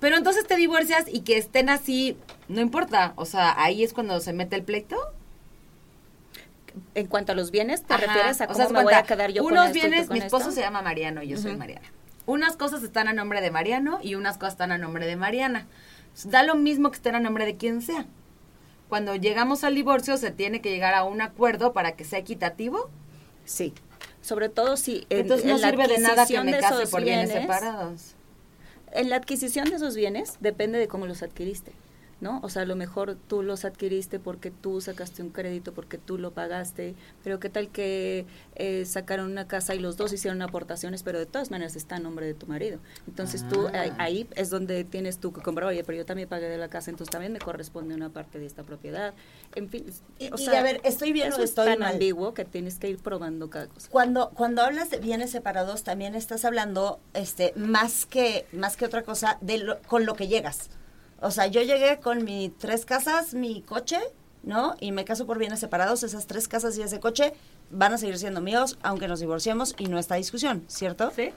[0.00, 2.16] Pero entonces te divorcias y que estén así,
[2.48, 3.12] no importa.
[3.16, 4.96] O sea, ahí es cuando se mete el pleito.
[6.94, 8.92] En cuanto a los bienes, ¿te Ajá, refieres a o cómo sea, haz me voy
[8.92, 10.56] a quedar yo con Unos y bienes, con mi esposo esto?
[10.56, 11.86] se llama Mariano y yo soy Mariana.
[12.26, 15.66] Unas cosas están a nombre de Mariano y unas cosas están a nombre de Mariana.
[16.24, 18.06] Da lo mismo que estén a nombre de quien sea.
[18.88, 22.90] Cuando llegamos al divorcio se tiene que llegar a un acuerdo para que sea equitativo.
[23.44, 23.72] Sí.
[24.20, 27.30] Sobre todo si en, Entonces no en sirve de nada que me case por bienes
[27.30, 28.15] separados.
[28.96, 31.70] En la adquisición de esos bienes depende de cómo los adquiriste,
[32.20, 32.40] ¿no?
[32.42, 36.16] O sea, a lo mejor tú los adquiriste porque tú sacaste un crédito, porque tú
[36.16, 38.24] lo pagaste, pero qué tal que
[38.54, 41.98] eh, sacaron una casa y los dos hicieron aportaciones, pero de todas maneras está a
[41.98, 42.78] nombre de tu marido.
[43.06, 43.80] Entonces tú Ah.
[43.80, 46.68] ahí, ahí es donde tienes tú que comprar, oye, pero yo también pagué de la
[46.68, 49.12] casa, entonces también me corresponde una parte de esta propiedad.
[49.54, 49.84] En fin,
[50.18, 51.92] Y- o y sea, a ver, ¿estoy bien eso o es estoy tan mal?
[51.92, 53.88] ambiguo que tienes que ir probando cada cosa.
[53.90, 59.02] Cuando, cuando hablas de bienes separados, también estás hablando, este, más que, más que otra
[59.02, 60.70] cosa, de lo- con lo que llegas.
[61.20, 63.98] O sea, yo llegué con mis tres casas, mi coche,
[64.42, 64.76] ¿no?
[64.80, 66.02] Y me caso por bienes separados.
[66.02, 67.32] Esas tres casas y ese coche
[67.70, 71.10] van a seguir siendo míos, aunque nos divorciemos y no está discusión, ¿cierto?
[71.14, 71.32] Sí.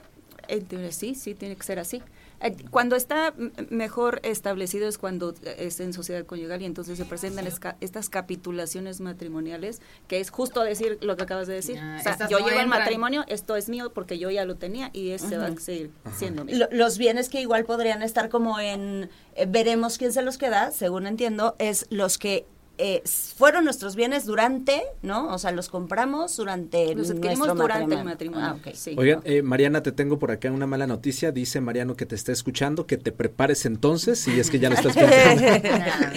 [0.90, 2.02] Sí, sí, tiene que ser así.
[2.40, 3.34] Eh, Cuando está
[3.68, 8.08] mejor establecido es cuando eh, es en sociedad conyugal y entonces se presentan esca- estas
[8.08, 11.78] capitulaciones matrimoniales, que es justo decir lo que acabas de decir.
[11.78, 12.80] Ah, o sea, estas yo no llego al entran.
[12.80, 16.44] matrimonio, esto es mío porque yo ya lo tenía y ese va a seguir siendo
[16.44, 16.56] mío.
[16.58, 20.70] Lo- los bienes que igual podrían estar como en eh, veremos quién se los queda,
[20.70, 22.46] según entiendo, es los que
[22.80, 23.02] eh,
[23.36, 25.28] fueron nuestros bienes durante, ¿no?
[25.34, 28.40] O sea, los compramos durante Los adquirimos nuestro durante el matrimonio.
[28.40, 28.46] matrimonio.
[28.66, 28.74] Ah, ok.
[28.74, 28.94] sí.
[28.98, 31.30] Oigan, eh, Mariana, te tengo por acá una mala noticia.
[31.32, 34.76] Dice Mariano que te está escuchando, que te prepares entonces, si es que ya lo
[34.76, 35.68] estás pensando.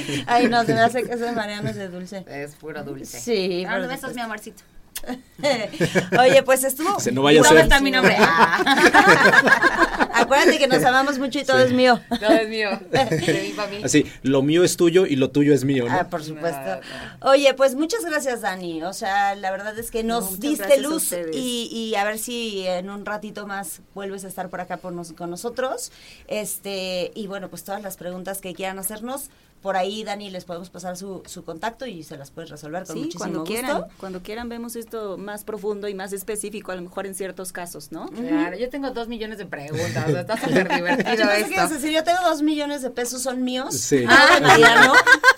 [0.28, 2.24] Ay, no, se me hace que ese Mariano es de dulce.
[2.28, 3.20] Es puro dulce.
[3.20, 4.64] Sí, Ah, por besos, mi amorcito.
[6.20, 6.98] Oye, pues estuvo.
[7.00, 7.66] Se no vaya a ¿Dónde ser.
[7.66, 8.16] está mi nombre?
[8.20, 10.03] Ah.
[10.24, 12.00] Acuérdate que nos amamos mucho y todo es mío.
[12.20, 12.70] Todo es mío.
[12.92, 13.82] De mí para mí.
[13.84, 15.94] Así, lo mío es tuyo y lo tuyo es mío, ¿no?
[15.94, 16.80] Ah, por supuesto.
[17.22, 18.84] Oye, pues muchas gracias, Dani.
[18.84, 22.90] O sea, la verdad es que nos diste luz y, y a ver si en
[22.90, 25.92] un ratito más vuelves a estar por acá por nos- con nosotros.
[26.28, 29.30] Este, y bueno, pues todas las preguntas que quieran hacernos,
[29.62, 32.96] por ahí, Dani, les podemos pasar su, su contacto y se las puedes resolver con
[32.98, 33.54] Sí, muchísimo cuando gusto.
[33.54, 37.54] quieran, cuando quieran vemos esto más profundo y más específico, a lo mejor en ciertos
[37.54, 38.08] casos, ¿no?
[38.10, 40.12] Claro, yo tengo dos millones de preguntas.
[40.14, 41.68] Sea, está súper Yo divertido esto.
[41.76, 43.76] decir, yo tengo dos millones de pesos, son míos.
[43.78, 44.06] Sí.
[44.08, 44.94] Ah, Mariano,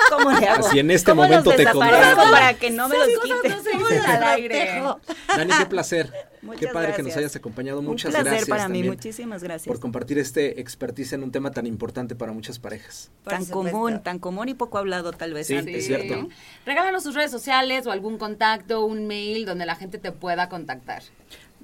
[0.10, 0.68] ¿cómo le hago?
[0.68, 2.22] Así en este ¿Cómo momento los te contrato.
[2.32, 3.78] para que no me los Esas cosas quite?
[3.78, 4.82] no se al aire.
[5.28, 6.12] Dani, qué placer.
[6.46, 7.18] Muchas qué padre que nos gracias.
[7.18, 7.82] hayas acompañado.
[7.82, 9.66] Muchas Un placer gracias para mí, muchísimas gracias.
[9.68, 13.10] por compartir este expertise en un tema tan importante para muchas parejas.
[13.24, 15.76] Por tan común, tan común y poco hablado tal vez Sí, antes.
[15.76, 16.16] es cierto.
[16.16, 16.30] ¿no?
[16.68, 21.02] Regálanos tus redes sociales o algún contacto, un mail donde la gente te pueda contactar.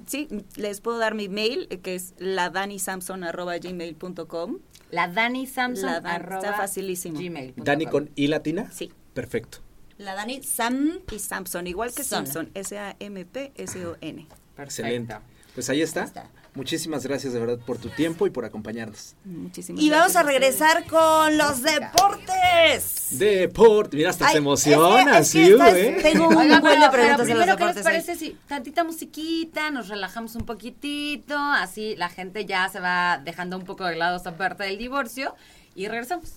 [0.06, 4.58] Sí, les puedo dar mi mail, eh, que es ladanisamson.gmail.com.
[4.90, 5.86] La Dani Samson.
[5.86, 7.18] La Dan- arroba está facilísimo.
[7.18, 7.64] gmail.com.
[7.64, 8.70] Dani con I latina.
[8.72, 8.90] Sí.
[9.14, 9.58] Perfecto.
[9.98, 11.00] La Dani Sam.
[11.10, 12.26] Y Samson, igual que Son.
[12.26, 14.26] Simpson, S-A-M-P-S-O-N.
[14.58, 15.16] Excelente.
[15.54, 16.00] Pues ahí está.
[16.02, 16.30] Ahí está.
[16.54, 19.14] Muchísimas gracias de verdad por tu tiempo y por acompañarnos.
[19.24, 23.06] Muchísimas Y vamos gracias a regresar con los deportes.
[23.18, 23.96] Deporte.
[23.96, 25.98] Mira, hasta Ay, se emociona, es que- sí, es que estás- ¿eh?
[26.02, 29.70] Tengo un Oiga, buen pero, de preguntas pero primero, ¿qué les parece si tantita musiquita,
[29.70, 34.18] nos relajamos un poquitito, así la gente ya se va dejando un poco de lado
[34.18, 35.34] esta parte del divorcio
[35.74, 36.32] y regresamos.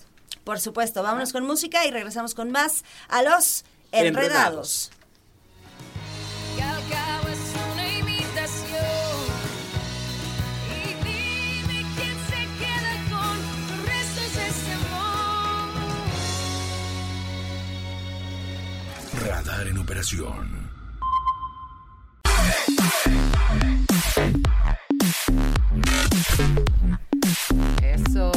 [0.45, 4.21] Por supuesto, vámonos con música y regresamos con más a los Enredados.
[4.23, 4.91] enredados.
[19.25, 20.69] Radar en operación.
[27.81, 28.31] Eso.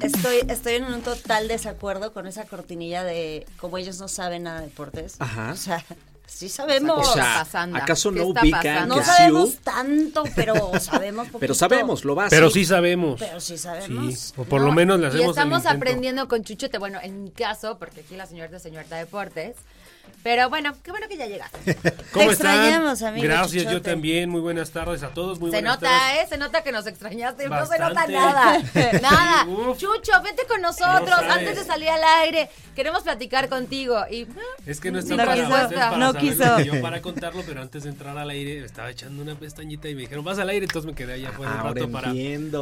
[0.00, 4.60] Estoy, estoy en un total desacuerdo con esa cortinilla de como ellos no saben nada
[4.60, 5.16] de deportes.
[5.20, 5.52] Ajá.
[5.52, 5.84] O sea,
[6.26, 6.98] sí sabemos.
[6.98, 7.76] O ¿Qué sea, está pasando?
[7.78, 8.96] ¿acaso ¿Qué no está ubican pasando?
[8.96, 11.38] no sabemos Siu- tanto, pero sabemos poquito.
[11.40, 12.30] Pero sabemos, lo básico.
[12.36, 13.20] Pero sí sabemos.
[13.20, 14.14] Pero sí sabemos.
[14.18, 15.76] Sí, o por No, lo menos le y hacemos el estamos intento.
[15.76, 19.56] aprendiendo con Chuchote, bueno, en mi caso, porque aquí la señorita es señorita Deportes.
[20.22, 21.74] Pero bueno, qué bueno que ya llegaste.
[22.12, 22.54] ¿Cómo Te están?
[22.54, 24.30] extrañamos, amigo Gracias, yo también.
[24.30, 25.38] Muy buenas tardes a todos.
[25.38, 26.24] Muy se buenas nota, tardes.
[26.24, 26.26] ¿eh?
[26.30, 27.48] Se nota que nos extrañaste.
[27.48, 28.58] No se nota nada.
[29.02, 29.44] nada.
[29.46, 29.76] Uf.
[29.78, 32.48] Chucho, vete con nosotros No antes de salir al aire.
[32.74, 33.98] Queremos platicar contigo.
[34.10, 36.60] Y ah, Es que no está No para quiso, para no quiso.
[36.60, 40.02] Yo para contarlo, pero antes de entrar al aire estaba echando una pestañita y me
[40.02, 42.12] dijeron, vas al aire, entonces me quedé allá afuera un rato para,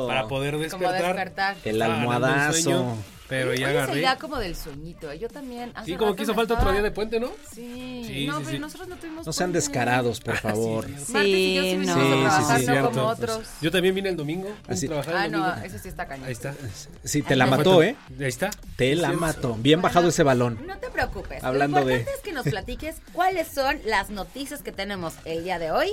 [0.08, 1.14] para poder como despertar.
[1.14, 1.56] despertar.
[1.64, 2.96] El almohadazo.
[3.32, 3.98] Pero ya Hoy es el agarré.
[4.00, 5.10] día como del sueñito.
[5.10, 5.18] ¿eh?
[5.18, 5.72] Yo también.
[5.74, 7.28] hace Sí, como rato que hizo me falta estaba- otro día de puente, ¿no?
[7.54, 8.04] Sí.
[8.06, 8.58] Sí, no, sí, pero sí.
[8.58, 9.58] nosotros no tuvimos No sean puente.
[9.66, 10.84] descarados, por favor.
[10.86, 12.02] Sí, Martes y yo sí Sí, vinimos no.
[12.02, 12.90] a Sí, sí, trabajar, sí, no cierto.
[12.90, 13.48] como otros.
[13.60, 14.48] Yo también vine el domingo.
[14.48, 14.86] vine Así.
[14.86, 15.66] a trabajar el Ah, no, domingo.
[15.66, 16.26] eso sí está cañón.
[16.26, 16.54] Ahí está.
[17.04, 17.96] Sí, te la mató, ¿eh?
[18.20, 18.50] Ahí está.
[18.76, 19.54] Te la mató.
[19.58, 20.58] Bien bajado ese balón.
[20.66, 21.42] No te preocupes.
[21.42, 25.44] Hablando Lo de- importante es que nos platiques cuáles son las noticias que tenemos el
[25.44, 25.90] día de hoy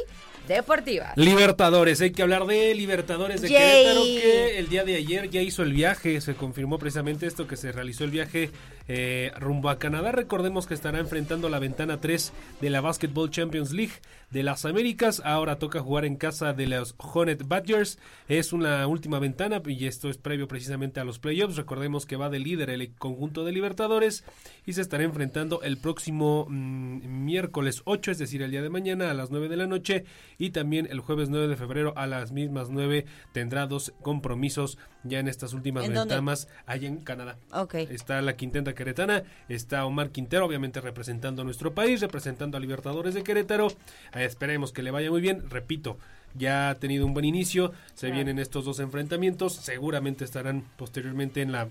[0.48, 1.16] deportivas.
[1.16, 3.60] Libertadores, hay que hablar de Libertadores de Yay.
[3.60, 7.58] Querétaro que el día de ayer ya hizo el viaje, se confirmó precisamente esto que
[7.58, 8.50] se realizó el viaje
[8.88, 10.12] eh, rumbo a Canadá.
[10.12, 13.94] Recordemos que estará enfrentando la ventana 3 de la Basketball Champions League
[14.32, 15.22] de las Américas.
[15.24, 18.00] Ahora toca jugar en casa de los Hornet Badgers.
[18.28, 21.56] Es una última ventana y esto es previo precisamente a los playoffs.
[21.56, 24.24] Recordemos que va de líder el conjunto de Libertadores
[24.66, 29.12] y se estará enfrentando el próximo mm, miércoles 8, es decir, el día de mañana
[29.12, 30.06] a las 9 de la noche
[30.40, 35.20] y también el jueves 9 de febrero a las mismas 9 tendrá dos compromisos ya
[35.20, 37.38] en estas últimas ventanas allá en Canadá.
[37.52, 37.76] Ok.
[37.76, 43.14] Está la Quintenta Queretana, está Omar Quintero, obviamente representando a nuestro país, representando a Libertadores
[43.14, 43.68] de Querétaro.
[44.16, 45.50] Eh, esperemos que le vaya muy bien.
[45.50, 45.98] Repito,
[46.36, 51.52] ya ha tenido un buen inicio, se vienen estos dos enfrentamientos, seguramente estarán posteriormente en
[51.52, 51.70] la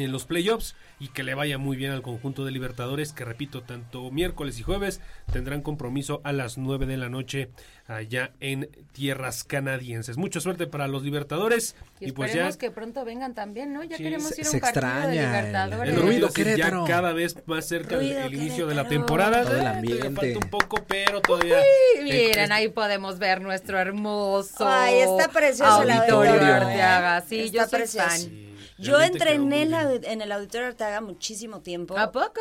[0.00, 3.62] en los playoffs y que le vaya muy bien al conjunto de Libertadores que repito
[3.62, 5.00] tanto miércoles y jueves
[5.32, 7.50] tendrán compromiso a las 9 de la noche
[7.86, 10.16] allá en tierras canadienses.
[10.16, 13.82] Mucha suerte para los Libertadores Y, y, pues ya esperemos que pronto vengan también, ¿no?
[13.84, 15.88] Ya Sí, queremos se- ir a se un partido de extraña el- Libertadores.
[15.94, 18.86] el ruido ruido que ya cada vez más cerca del Ruido el inicio de la
[18.88, 19.42] temporada.
[19.44, 20.10] Todo el Eh, ambiente.
[20.34, 21.56] Falta un poco, pero todavía.
[22.02, 27.18] Miren, eh, ahí podemos ver nuestro hermoso Ay, está precioso auditorio auditorio, Arteaga.
[27.18, 27.22] ¿eh?
[27.28, 28.08] Sí, Está yo soy precioso.
[28.08, 28.47] fan.
[28.78, 31.98] Yo entrené en, la- en el Auditorio Arteaga muchísimo tiempo.
[31.98, 32.40] ¿A poco?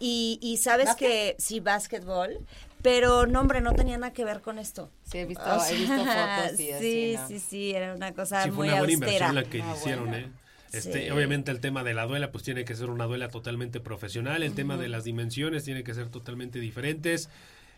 [0.00, 1.08] Y, y sabes ¿Básquet?
[1.08, 2.38] que sí, básquetbol.
[2.82, 4.90] Pero no, hombre, no tenía nada que ver con esto.
[5.10, 7.28] Sí, he visto, O he visto fotos y así, sí, ¿no?
[7.28, 9.12] sí, sí, era una cosa Sí, fue muy una buena austera.
[9.28, 10.26] inversión la que Ah, hicieron, bueno.
[10.26, 10.30] ¿eh?
[10.72, 11.10] Este, Sí.
[11.10, 14.54] Obviamente el tema de la duela pues tiene que ser una duela totalmente profesional, el
[14.54, 17.28] tema de las dimensiones tiene que ser totalmente diferentes.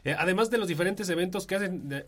[0.07, 2.05] Eh, además de los diferentes eventos que hacen, eh,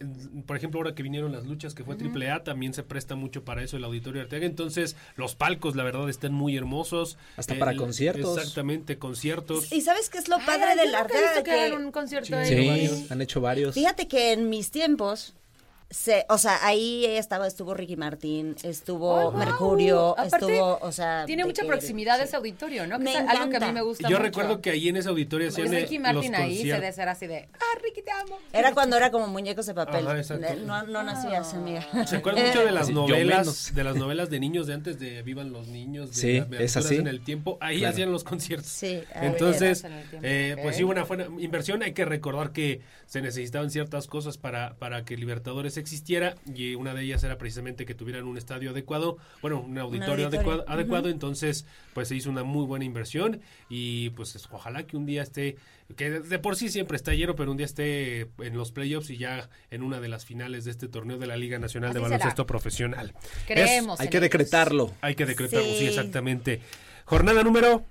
[0.47, 3.45] por ejemplo, ahora que vinieron las luchas, que fue Triple A, también se presta mucho
[3.45, 4.47] para eso el Auditorio Arteaga.
[4.47, 7.19] Entonces, los palcos, la verdad, están muy hermosos.
[7.37, 8.39] Hasta para conciertos.
[8.39, 9.73] Exactamente, conciertos.
[9.73, 11.43] ¿Y sabes qué es lo padre del Arteaga?
[11.43, 12.55] que Que- un concierto Sí.
[12.55, 12.87] ahí.
[12.89, 13.75] Sí, han hecho varios.
[13.75, 15.35] Fíjate que en mis tiempos,
[15.91, 19.39] se, o sea, ahí estaba, estuvo Ricky Martín, estuvo Oh, wow.
[19.39, 21.25] Mercurio, Aparte, estuvo, o sea...
[21.25, 22.25] Tiene mucha que- proximidad sí.
[22.25, 22.99] ese auditorio, ¿no?
[22.99, 23.73] Que Me es algo que a mí encanta.
[23.73, 24.23] me gusta Yo mucho.
[24.23, 26.93] recuerdo que ahí en ese auditorio hacían Pues eh, Ricky Martin los ahí se debe
[26.93, 28.37] ser así de, ah, Ricky, te amo.
[28.53, 30.07] Era cuando era como muñecos de papel.
[30.07, 30.19] Ajá.
[30.35, 31.87] Eh, No, no nacías, amiga.
[32.07, 35.53] ¿Se acuerdan mucho de las novelas, de las novelas de niños de antes de Vivan
[35.53, 36.97] los niños, de Sí, las es así.
[36.97, 37.57] en el tiempo?
[37.63, 37.93] Ahí Claro.
[37.95, 38.69] hacían los conciertos.
[38.71, 40.63] Sí, Entonces, en tiempo, eh, ok.
[40.65, 41.83] pues sí, una buena inversión.
[41.83, 46.95] Hay que recordar que se necesitaban ciertas cosas para, para que Libertadores existiera y una
[46.95, 50.27] de ellas era precisamente que tuvieran un estadio adecuado, bueno, un auditorio, auditorio.
[50.39, 51.09] adecuado, adecuado.
[51.09, 55.23] Entonces, pues se hizo una muy buena inversión y pues es- ojalá que un día
[55.23, 55.57] esté,
[55.97, 59.11] que de, de por sí siempre está lleno, pero un día esté en los playoffs
[59.11, 62.01] y ya en una de las finales de este torneo de la Liga Nacional de
[62.01, 62.09] será.
[62.11, 63.15] Baloncesto Profesional.
[63.47, 64.01] Creemos.
[64.01, 64.23] Hay en que ellos.
[64.31, 64.95] decretarlo.
[65.01, 65.79] Hay que decretarlo, sí.
[65.81, 65.87] Sí.
[65.87, 66.61] exactamente.
[67.05, 67.85] Jornada número.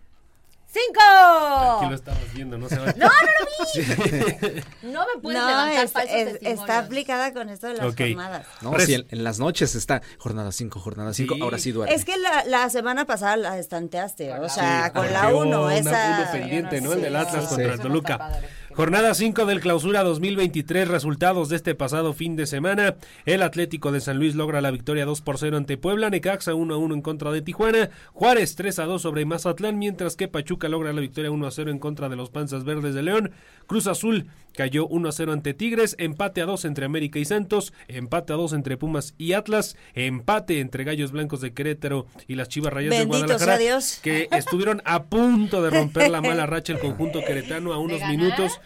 [0.85, 1.77] ¡Cinco!
[1.79, 2.85] Aquí lo estabas viendo, no se va.
[2.97, 3.73] No, no lo
[4.51, 4.61] vi.
[4.83, 7.97] No me puedes No, levantar falsos es- está aplicada con esto de las Ok.
[7.99, 8.45] jornadas.
[8.61, 11.41] No, Res- sí, en, en las noches está jornada 5, jornada 5, Sí.
[11.41, 11.95] ahora sí duerme.
[11.95, 15.63] Es que la, la semana pasada la estanteaste, o sea, Sí, con la hubo 1,
[15.65, 16.19] una- esa...
[16.21, 16.93] uno pendiente, ¿no?
[16.93, 17.73] El del Atlas sí, contra sí.
[17.73, 18.39] Eso no Toluca.
[18.77, 22.97] Jornada 5 del clausura 2023, resultados de este pasado fin de semana.
[23.25, 26.75] El Atlético de San Luis logra la victoria 2 por 0 ante Puebla, Necaxa 1
[26.75, 30.69] a 1 en contra de Tijuana, Juárez 3 a 2 sobre Mazatlán, mientras que Pachuca
[30.69, 33.31] logra la victoria 1 a 0 en contra de los Panzas Verdes de León.
[33.65, 37.73] Cruz Azul cayó 1 a 0 ante Tigres, empate a 2 entre América y Santos,
[37.87, 42.47] empate a 2 entre Pumas y Atlas, empate entre Gallos Blancos de Querétaro y las
[42.47, 43.99] Chivas Rayas de Bendito Guadalajara, sea Dios.
[44.03, 48.61] que estuvieron a punto de romper la mala racha el conjunto queretano a unos minutos.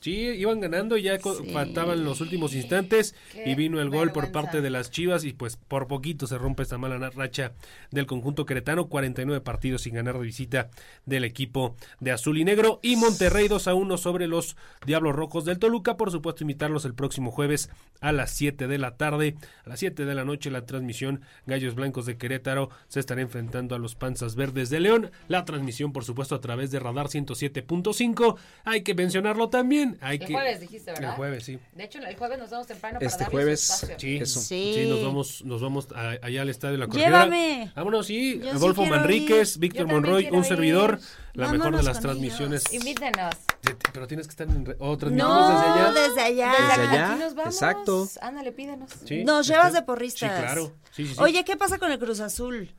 [0.00, 1.18] Sí, iban ganando, ya
[1.52, 5.56] faltaban los últimos instantes y vino el gol por parte de las Chivas y pues
[5.56, 7.52] por poquito se rompe esta mala racha
[7.90, 10.70] del conjunto queretano, 49 partidos sin ganar de visita
[11.06, 15.44] del equipo de azul y negro y Monterrey 2 a 1 sobre los Diablos Rojos
[15.44, 19.70] del Toluca, por supuesto invitarlos el próximo jueves a las 7 de la tarde, a
[19.70, 23.78] las 7 de la noche la transmisión Gallos Blancos de Querétaro se estará enfrentando a
[23.78, 28.82] los Panzas Verdes de León, la transmisión por supuesto a través de Radar 107.5, hay
[28.82, 31.10] que mencionarlo también, hay El que jueves dijiste, ¿verdad?
[31.10, 31.58] El jueves, sí.
[31.72, 33.86] De hecho, el jueves nos vamos temprano para Este jueves.
[33.98, 34.40] Sí, Eso.
[34.40, 34.72] sí.
[34.74, 34.86] Sí.
[34.88, 37.24] nos vamos, nos vamos a- allá al estadio de la Corregidora.
[37.24, 37.72] Llévame.
[37.74, 38.40] Vámonos, sí.
[38.42, 39.60] Yo Adolfo Manríquez, ir.
[39.60, 40.98] Víctor Monroy, un servidor,
[41.34, 42.64] la mejor de las transmisiones.
[42.72, 43.34] Invítenos.
[43.66, 45.92] Sí, Pero tienes que estar en re- o transmitimos No, desde allá.
[45.92, 46.52] desde allá.
[46.52, 47.10] Desde allá.
[47.12, 47.54] Aquí nos vamos.
[47.54, 48.08] exacto.
[48.20, 48.90] Ándale, pídenos.
[49.04, 50.30] Sí, Nos este- llevas de porristas.
[50.32, 50.72] Sí, claro.
[50.92, 51.20] Sí, sí, sí.
[51.20, 52.70] Oye, ¿qué pasa con el Cruz Azul?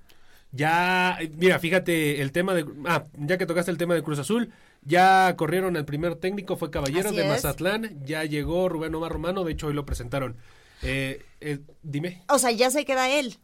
[0.58, 2.66] Ya, mira, fíjate, el tema de.
[2.88, 6.72] Ah, ya que tocaste el tema de Cruz Azul, ya corrieron al primer técnico, fue
[6.72, 7.30] Caballero Así de es.
[7.30, 10.36] Mazatlán, ya llegó Rubén Omar Romano, de hecho hoy lo presentaron.
[10.82, 12.24] Eh, eh, dime.
[12.28, 13.38] O sea, ya se queda él.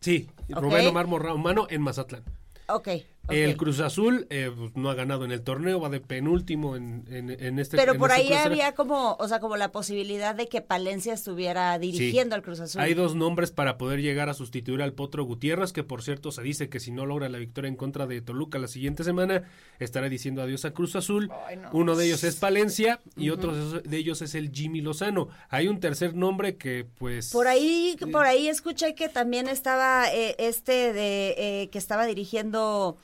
[0.00, 0.28] Sí.
[0.50, 2.24] Rubén Omar Romano en Mazatlán.
[2.66, 2.88] Ok.
[3.28, 7.04] El Cruz Azul eh, pues, no ha ganado en el torneo, va de penúltimo en,
[7.08, 8.50] en, en este Pero en por este ahí crucero.
[8.50, 12.80] había como, o sea, como la posibilidad de que Palencia estuviera dirigiendo al Cruz Azul.
[12.80, 16.42] Hay dos nombres para poder llegar a sustituir al Potro Gutiérrez, que por cierto se
[16.42, 19.44] dice que si no logra la victoria en contra de Toluca la siguiente semana,
[19.78, 21.30] estará diciendo adiós a Cruz Azul.
[21.72, 25.28] Uno de ellos es Palencia y otro de ellos es el Jimmy Lozano.
[25.50, 27.30] Hay un tercer nombre que pues...
[27.30, 32.96] Por ahí, por ahí escuché que también estaba eh, este de eh, que estaba dirigiendo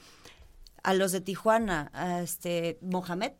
[0.84, 3.32] a los de Tijuana, a este Mohamed.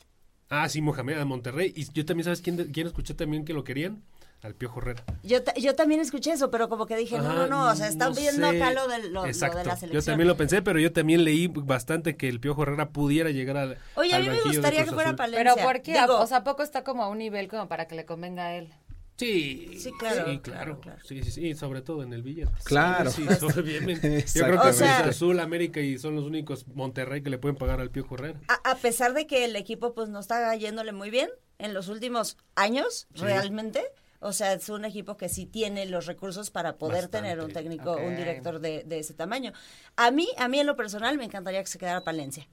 [0.48, 1.72] Ah, sí, Mohamed de Monterrey.
[1.76, 4.02] Y yo también, ¿sabes quién, quién escuché también que lo querían?
[4.42, 5.04] Al Piojo Herrera.
[5.22, 8.10] Yo, yo también escuché eso, pero como que dije, no, no, no, o sea, están
[8.10, 8.56] no viendo sé.
[8.62, 9.90] acá lo de, lo, de la selección.
[9.90, 13.56] Yo también lo pensé, pero yo también leí bastante que el Piojo Herrera pudiera llegar
[13.56, 13.78] al.
[13.94, 15.16] Oye, a al mí me gustaría que fuera.
[15.16, 15.54] Palencia.
[15.54, 15.98] Pero ¿por qué?
[15.98, 18.44] Digo, o sea, ¿a poco está como a un nivel como para que le convenga
[18.44, 18.70] a él?
[19.16, 20.80] Sí, Sí, claro, sí, claro, claro.
[20.80, 20.98] claro.
[21.04, 22.50] Sí, sí, sí, sobre todo en el billete.
[22.64, 23.10] Claro.
[23.10, 24.24] Sí, sí, obviamente.
[24.34, 27.56] Yo creo que O sea- Azul, América y son los únicos Monterrey que le pueden
[27.56, 28.40] pagar al Piojo Herrera.
[28.48, 31.88] a, a pesar de que el equipo pues no está yéndole muy bien en los
[31.88, 33.22] últimos años, Sí.
[33.22, 33.84] realmente.
[34.18, 37.18] O sea, es un equipo que sí tiene los recursos para poder Bastante.
[37.28, 39.52] tener un técnico, un director de, de ese tamaño.
[39.96, 42.48] A mí, a mí en lo personal me encantaría que se quedara Palencia.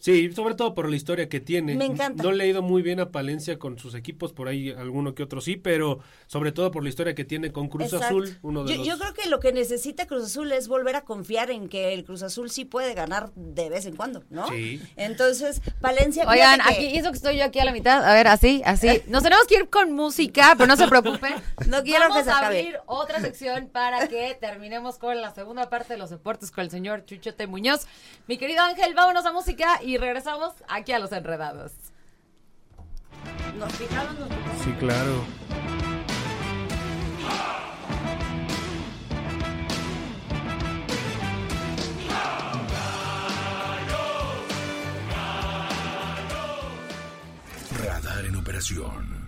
[0.00, 1.74] Sí, sobre todo por la historia que tiene.
[1.76, 2.22] Me encanta.
[2.22, 5.22] No le ha ido muy bien a Palencia con sus equipos, por ahí alguno que
[5.22, 8.06] otro sí, pero sobre todo por la historia que tiene con Cruz Exacto.
[8.06, 8.86] Azul, uno de yo, los...
[8.86, 12.04] yo creo que lo que necesita Cruz Azul es volver a confiar en que el
[12.04, 14.48] Cruz Azul sí puede ganar de vez en cuando, ¿no?
[14.48, 14.80] Sí.
[14.96, 16.26] Entonces, Palencia...
[16.28, 18.62] Oigan, aquí, que- y eso que estoy yo aquí a la mitad, a ver, así,
[18.64, 19.02] así.
[19.06, 21.34] Nos tenemos que ir con música, pero no se preocupen.
[21.68, 22.58] No quiero Vamos que se a acabe.
[22.60, 26.70] abrir otra sección para que terminemos con la segunda parte de los deportes con el
[26.70, 27.82] señor Chuchote Muñoz.
[28.26, 31.72] Mi querido Ángel, vámonos a música y regresamos aquí a Los Enredados.
[33.56, 34.58] Nos picaron, nos picaron.
[34.64, 35.24] Sí, claro.
[47.82, 49.19] Radar en operación.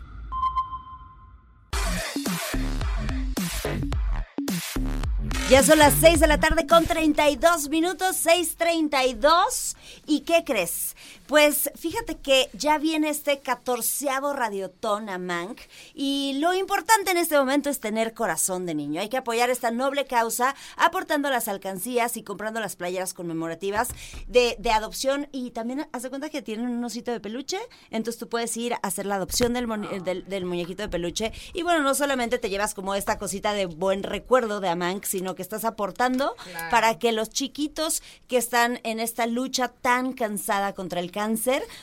[5.52, 9.76] Ya son las 6 de la tarde con 32 minutos, 6.32.
[10.06, 10.96] ¿Y qué crees?
[11.32, 15.60] Pues fíjate que ya viene este catorceavo radiotón a Mank
[15.94, 19.00] y lo importante en este momento es tener corazón de niño.
[19.00, 23.88] Hay que apoyar esta noble causa aportando las alcancías y comprando las playeras conmemorativas
[24.28, 25.26] de, de adopción.
[25.32, 27.58] Y también haz de cuenta que tienen un osito de peluche,
[27.88, 31.32] entonces tú puedes ir a hacer la adopción del, del muñequito de peluche.
[31.54, 35.34] Y bueno, no solamente te llevas como esta cosita de buen recuerdo de Amank, sino
[35.34, 36.36] que estás aportando
[36.70, 41.21] para que los chiquitos que están en esta lucha tan cansada contra el cáncer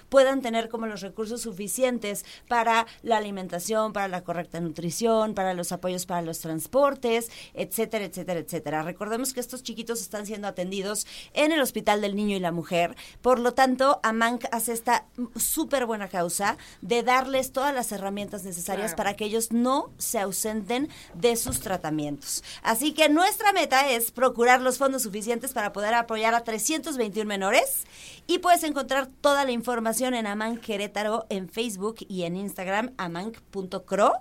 [0.09, 5.71] puedan tener como los recursos suficientes para la alimentación, para la correcta nutrición, para los
[5.71, 8.83] apoyos para los transportes, etcétera, etcétera, etcétera.
[8.83, 12.95] Recordemos que estos chiquitos están siendo atendidos en el Hospital del Niño y la Mujer,
[13.21, 18.95] por lo tanto, Amank hace esta súper buena causa de darles todas las herramientas necesarias
[18.95, 22.43] para que ellos no se ausenten de sus tratamientos.
[22.61, 27.85] Así que nuestra meta es procurar los fondos suficientes para poder apoyar a 321 menores
[28.27, 34.13] y puedes encontrar toda la información en Amank Querétaro en Facebook y en Instagram amank.cro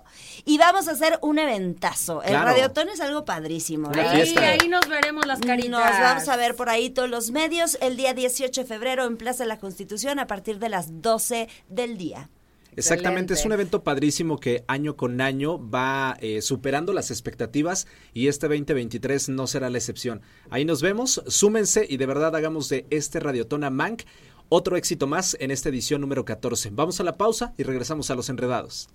[0.45, 2.21] y vamos a hacer un eventazo.
[2.21, 2.45] El Claro.
[2.45, 3.91] radiotón es algo padrísimo.
[3.91, 4.01] ¿eh?
[4.01, 5.71] Ahí, ahí nos veremos las caritas.
[5.71, 9.17] Nos vamos a ver por ahí todos los medios el día 18 de febrero en
[9.17, 12.29] Plaza de la Constitución a partir de las 12 del día.
[12.75, 18.27] Exactamente, es un evento padrísimo que año con año va eh, superando las expectativas y
[18.27, 20.21] este 2023 no será la excepción.
[20.49, 24.03] Ahí nos vemos, súmense y de verdad hagamos de este Radiotona Mank
[24.49, 26.71] otro éxito más en esta edición número 14.
[26.73, 28.89] Vamos a la pausa y regresamos a los enredados.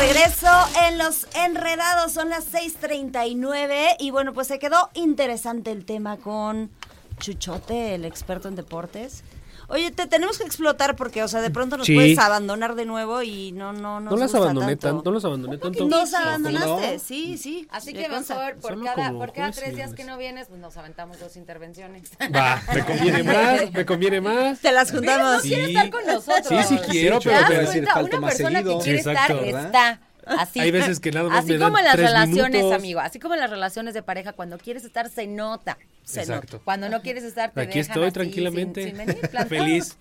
[0.00, 0.48] Regreso
[0.88, 6.70] en los enredados, son las 6:39 y bueno, pues se quedó interesante el tema con
[7.18, 9.22] Chuchote, el experto en deportes.
[9.70, 11.94] Oye, te tenemos que explotar porque, o sea, de pronto nos Sí.
[11.94, 14.96] puedes abandonar de nuevo y no, no, No nos las abandoné tanto.
[14.96, 15.84] tanto, no las abandoné tanto.
[15.88, 16.98] Nos abandonaste, No.
[16.98, 17.66] sí, sí.
[17.70, 18.34] Así que consta.
[18.34, 21.36] mejor, por cada, como por cada tres días que no vienes, pues nos aventamos dos
[21.36, 22.10] intervenciones.
[22.34, 24.58] Va, me conviene más, me conviene más.
[24.58, 25.36] Te las juntamos.
[25.36, 26.46] No quiere estar con nosotros.
[26.48, 27.94] Sí, sí quiero, Sí, pero ¿Te voy a decir, cuenta?
[27.94, 28.78] falta Una más persona seguido.
[28.78, 29.66] que quiere Sí, exacto, estar, ¿verdad?
[29.66, 30.00] está.
[30.38, 30.60] Así.
[30.60, 32.78] Hay veces que nada más Así me dan como en las tres relaciones, minutos.
[32.78, 33.00] amigo.
[33.00, 35.76] Así como en las relaciones de pareja, cuando quieres estar, se nota.
[36.04, 36.54] Se Exacto.
[36.58, 36.64] nota.
[36.64, 39.48] Cuando no quieres estar, te Aquí dejan estoy así, tranquilamente, sin- sin venir, plantado.
[39.48, 39.96] feliz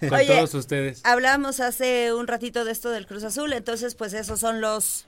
[0.00, 1.00] con Oye, todos ustedes.
[1.04, 5.06] Hablábamos hace un ratito de esto del Cruz Azul, entonces pues esos son los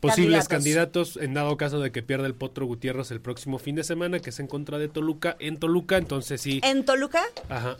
[0.00, 1.12] Posibles candidatos.
[1.14, 1.16] candidatos.
[1.22, 4.30] en dado caso de que pierda el Potro Gutiérrez el próximo fin de semana, que
[4.30, 7.76] es en contra de Toluca, en Toluca, entonces sí, en Toluca, ajá,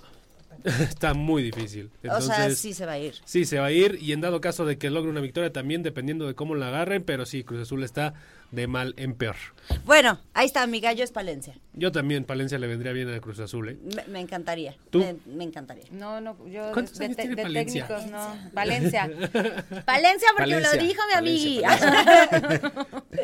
[0.80, 1.90] está muy difícil.
[2.02, 3.14] Entonces, o sea, sí se va a ir.
[3.24, 5.82] Sí, se va a ir y en dado caso de que logre una victoria también
[5.82, 8.14] dependiendo de cómo la agarren, pero sí, Cruz Azul está
[8.50, 9.36] de mal en peor.
[9.84, 11.54] Bueno, ahí está, mi gallo es Palencia.
[11.72, 13.78] Yo también, Palencia le vendría bien a Cruz Azul, ¿eh?
[13.94, 14.74] Me, me encantaría.
[14.90, 14.98] ¿Tú?
[14.98, 15.84] Me, me encantaría.
[15.92, 17.86] No, no, yo de, ¿Cuántos de años te- tiene de Palencia?
[17.86, 18.36] técnicos, no.
[18.52, 19.06] Valencia.
[19.86, 21.62] Valencia, porque me Palencia, lo dijo mi amigui.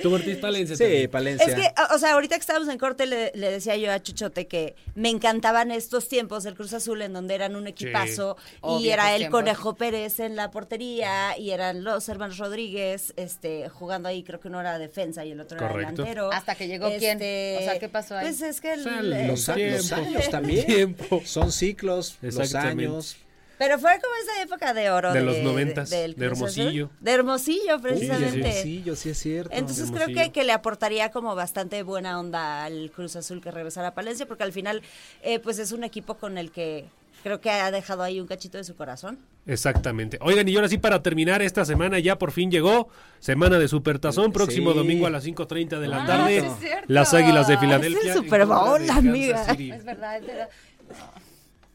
[0.02, 0.76] Tú, Ortiz, Palencia.
[0.76, 1.10] Sí, también.
[1.10, 1.46] Palencia.
[1.46, 4.00] Es que, o- o sea, ahorita que estábamos en corte le, le decía yo a
[4.00, 8.56] Chuchote que me encantaban estos tiempos del Cruz Azul en donde eran un equipazo y
[8.60, 9.40] Obvio, era esos el tiempos.
[9.40, 14.48] Conejo Pérez en la portería y eran los hermanos Rodríguez este jugando ahí, creo que
[14.48, 15.78] uno era defensa y el otro Correcto.
[15.80, 16.24] era delantero.
[16.26, 17.16] Este, Hasta que llegó quién.
[17.16, 17.20] O
[17.64, 18.26] sea, ¿qué pasó ahí?
[18.26, 19.94] Pues es que el- O sea, el- los, Tiempo.
[19.96, 20.66] años también.
[20.66, 21.22] Tiempo.
[21.24, 23.16] Son ciclos, los años.
[23.58, 25.14] Pero fue como esa época de oro.
[25.14, 26.64] De los noventas, de Cruz Azul.
[26.66, 26.90] Hermosillo.
[27.00, 28.62] De Hermosillo, sí, precisamente.
[28.62, 29.50] Sí, yo sí es cierto.
[29.54, 30.24] Entonces creo Hermosillo.
[30.24, 34.26] que, que le aportaría como bastante buena onda al Cruz Azul que regresara a Palencia,
[34.26, 34.82] porque al final
[35.22, 36.84] eh, pues es un equipo con el que
[37.22, 39.18] creo que ha dejado ahí un cachito de su corazón.
[39.46, 40.18] Exactamente.
[40.20, 42.88] Oigan, y ahora sí para terminar esta semana ya por fin llegó
[43.20, 44.78] semana de Supertazón, próximo Sí.
[44.78, 46.36] domingo a las 5.30 de la Ah, tarde.
[46.38, 46.44] es
[46.88, 48.00] las Águilas de Es Filadelfia.
[48.12, 49.42] el en Super Bowl, amiga.
[49.52, 50.48] Es verdad, es verdad.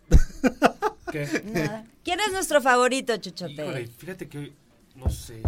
[1.12, 1.28] ¿Qué?
[1.54, 1.86] Nada.
[2.04, 3.54] ¿Quién es nuestro favorito, Chuchote?
[3.54, 4.54] Híjole, fíjate que
[4.96, 5.42] no sé.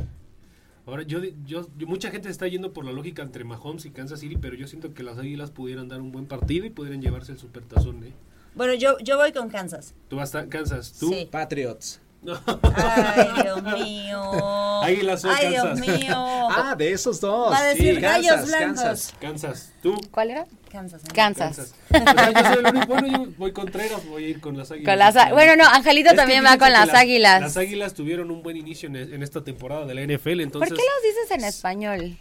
[0.85, 4.19] Ahora yo, yo, yo- mucha gente está yendo por la lógica entre Mahomes y Kansas
[4.19, 7.31] City, pero yo siento que las Águilas pudieran dar un buen partido y pudieran llevarse
[7.31, 8.11] el Supertazón, ¿eh?
[8.56, 9.93] Bueno, yo, yo voy con Kansas.
[10.10, 11.10] Tú vas a Kansas, tú.
[11.10, 11.28] Sí.
[11.32, 11.99] Patriots.
[12.26, 14.82] Ay, Dios mío.
[14.84, 15.88] Águilas o Ay, Dios Kansas.
[15.99, 16.16] mío.
[16.56, 17.51] Ah, de esos dos.
[17.51, 18.76] Va a decir Sí, gallos Kansas, blancos.
[18.84, 19.14] Kansas.
[19.20, 19.74] Kansas.
[19.82, 19.95] ¿Tú?
[20.12, 20.45] ¿Cuál era?
[20.72, 21.01] Kansas.
[21.14, 21.74] Kansas.
[21.89, 22.88] O sea, yo soy el único.
[22.88, 24.91] Bueno, yo voy Contreras, voy a ir con las águilas.
[24.91, 27.41] Con las a- bueno, no, Angelito Es que también va fíjense con que las- águilas.
[27.41, 30.70] Las águilas tuvieron un buen inicio en, en esta temporada de la NFL, entonces.
[30.70, 32.18] ¿Por qué los dices en español?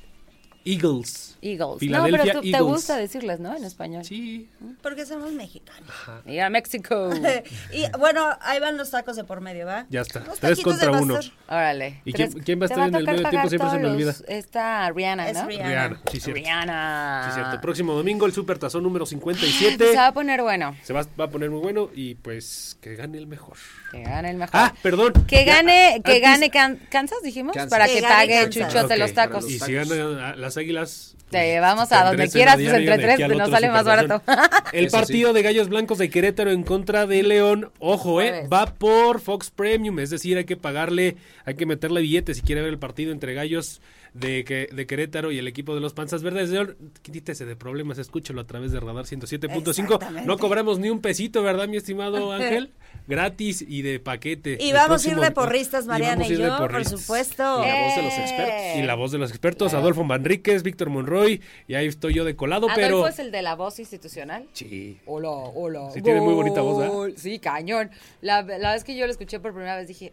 [0.64, 1.36] Eagles.
[1.42, 1.78] Eagles.
[1.80, 3.56] Philadelphia no, pero tú, te gusta decirles, ¿no?
[3.56, 4.04] En español.
[4.04, 4.48] Sí.
[4.80, 5.90] Porque somos mexicanos.
[6.24, 7.10] Mira, México.
[7.72, 9.86] y bueno, ahí van los tacos de por medio, ¿va?
[9.90, 10.20] Ya está.
[10.20, 11.18] Los Tres contra uno.
[11.48, 12.00] Órale.
[12.04, 13.48] ¿Y Tres- quién- quién va a estar en el medio tiempo?
[13.48, 14.14] Siempre se me olvida.
[14.28, 15.46] Está Rihanna, Es ¿no?
[15.46, 15.68] Rihanna.
[15.68, 16.40] Rihanna, sí, cierto.
[16.40, 17.24] Rihanna.
[17.28, 17.60] Sí, cierto.
[17.60, 19.90] Próximo domingo, el Super Tazón número Pues 57.
[19.90, 20.76] se va a poner bueno.
[20.84, 23.56] Se va, va a poner muy bueno y pues que gane el mejor.
[23.90, 24.54] Que gane el mejor.
[24.54, 25.12] Ah, perdón.
[25.26, 27.70] que Ya, gane, que antes- gane Can- Kansas, dijimos, Kansas.
[27.70, 28.72] para Que que, pague Kansas.
[28.72, 29.50] Chuchote los tacos.
[29.50, 31.16] Y si ganan a las águilas.
[31.30, 34.22] Te pues, vamos a donde quieras, pues, entre tres, al nos sale más barato.
[34.72, 38.66] El Eso partido de Gallos Blancos de Querétaro en contra de León, ojo, eh, va
[38.66, 42.70] por Fox Premium, es decir, hay que pagarle, hay que meterle billete si quiere ver
[42.70, 43.80] el partido entre Gallos
[44.12, 46.76] de, que, de Querétaro y el equipo de los Panzas Verdes de León.
[47.00, 49.68] Quítese de problemas, escúchelo a través de Radar 107.5.
[49.80, 50.26] Exactamente.
[50.26, 52.72] No cobramos ni un pesito, ¿verdad, mi estimado Ángel?
[53.08, 54.56] Gratis y de paquete.
[54.60, 56.58] Y El vamos a ir de porristas, y Mariana vamos a y, ir de yo,
[56.58, 57.00] por porristas.
[57.00, 57.42] supuesto.
[57.64, 58.20] Y la voz de los Eh.
[58.22, 58.76] expertos.
[58.76, 62.36] Y la voz de los expertos, Adolfo Manríquez, Víctor Monroy, y ahí estoy yo de
[62.36, 63.08] colado, Adolfo pero...
[63.08, 64.46] es el de la voz institucional.
[64.52, 64.98] Sí.
[65.06, 65.90] Hola, hola.
[65.92, 66.92] Sí, tiene muy bonita voz, ¿verdad?
[66.94, 67.14] Gol.
[67.16, 67.90] Sí, cañón.
[68.20, 70.12] La, la vez que yo lo escuché por primera vez dije,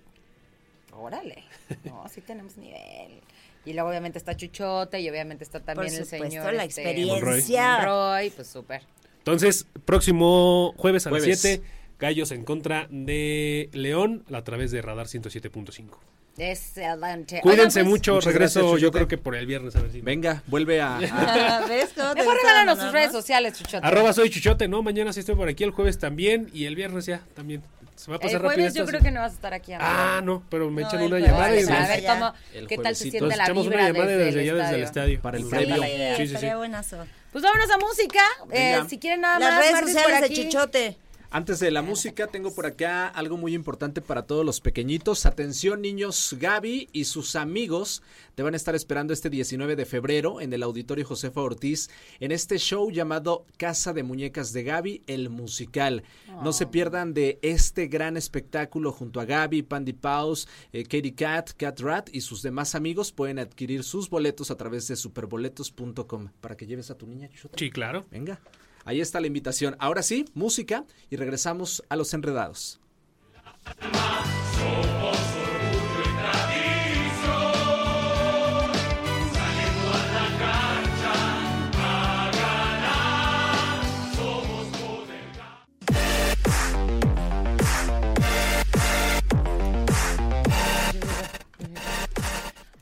[0.97, 1.43] órale,
[1.85, 3.21] no, sí tenemos nivel.
[3.65, 6.53] Y luego obviamente está Chuchote y obviamente está también el supuesto, señor.
[6.53, 7.77] la este, experiencia.
[7.77, 8.81] Monroy, pues súper.
[9.19, 11.39] Entonces, próximo jueves a las Jueves.
[11.41, 11.61] 7,
[11.99, 15.97] Gallos en contra de León a través de Radar 107.5.
[16.37, 17.41] Excelente.
[17.41, 19.99] Cuídense Oigan, pues, mucho, regreso gracias, yo creo que por el viernes a ver si...
[19.99, 23.85] Venga, vuelve a, a- ¿Ves cómo te Mejor regálanos tus redes sociales, Chuchote.
[23.85, 24.81] Arroba soy Chuchote, ¿no?
[24.81, 27.61] Mañana sí estoy por aquí, el jueves también y el viernes ya también.
[27.97, 29.73] Se va a El pasar rápido jueves yo creo que no vas a estar aquí.
[29.73, 29.89] amigo.
[29.91, 32.77] Ah, no, pero me No, echan el una llamada y a ver cómo, El qué
[32.77, 35.21] tal se siente la echamos vibra una llamada desde, desde el allá, desde el estadio.
[35.21, 35.75] Para el Me previo.
[35.75, 36.23] Sí, sí, sí.
[36.35, 37.05] estaría buenazo.
[37.33, 38.21] Pues vámonos a música.
[38.53, 40.35] Eh, si quieren nada Las más, redes Martis, por sociales de.
[40.35, 40.97] Chichote.
[41.31, 45.27] Antes de la música, tengo por acá algo muy importante para todos los pequeñitos.
[45.27, 48.01] Atención, niños, Gaby y sus amigos
[48.33, 52.31] te van a estar esperando este 19 de febrero en el Auditorio Josefa Ortiz en
[52.31, 56.01] este show llamado Casa de Muñecas de Gaby, el musical.
[56.41, 61.51] No se pierdan de este gran espectáculo junto a Gaby, Pandy Paus, eh, Katie Cat,
[61.55, 63.11] Cat Rat y sus demás amigos.
[63.11, 67.29] Pueden adquirir sus boletos a través de superboletos.com para que lleves a tu niña.
[67.29, 67.59] Chuchota.
[67.59, 68.07] Sí, claro.
[68.09, 68.41] Venga,
[68.85, 69.75] ahí está la invitación.
[69.79, 72.79] Ahora sí, música y regresamos a los enredados.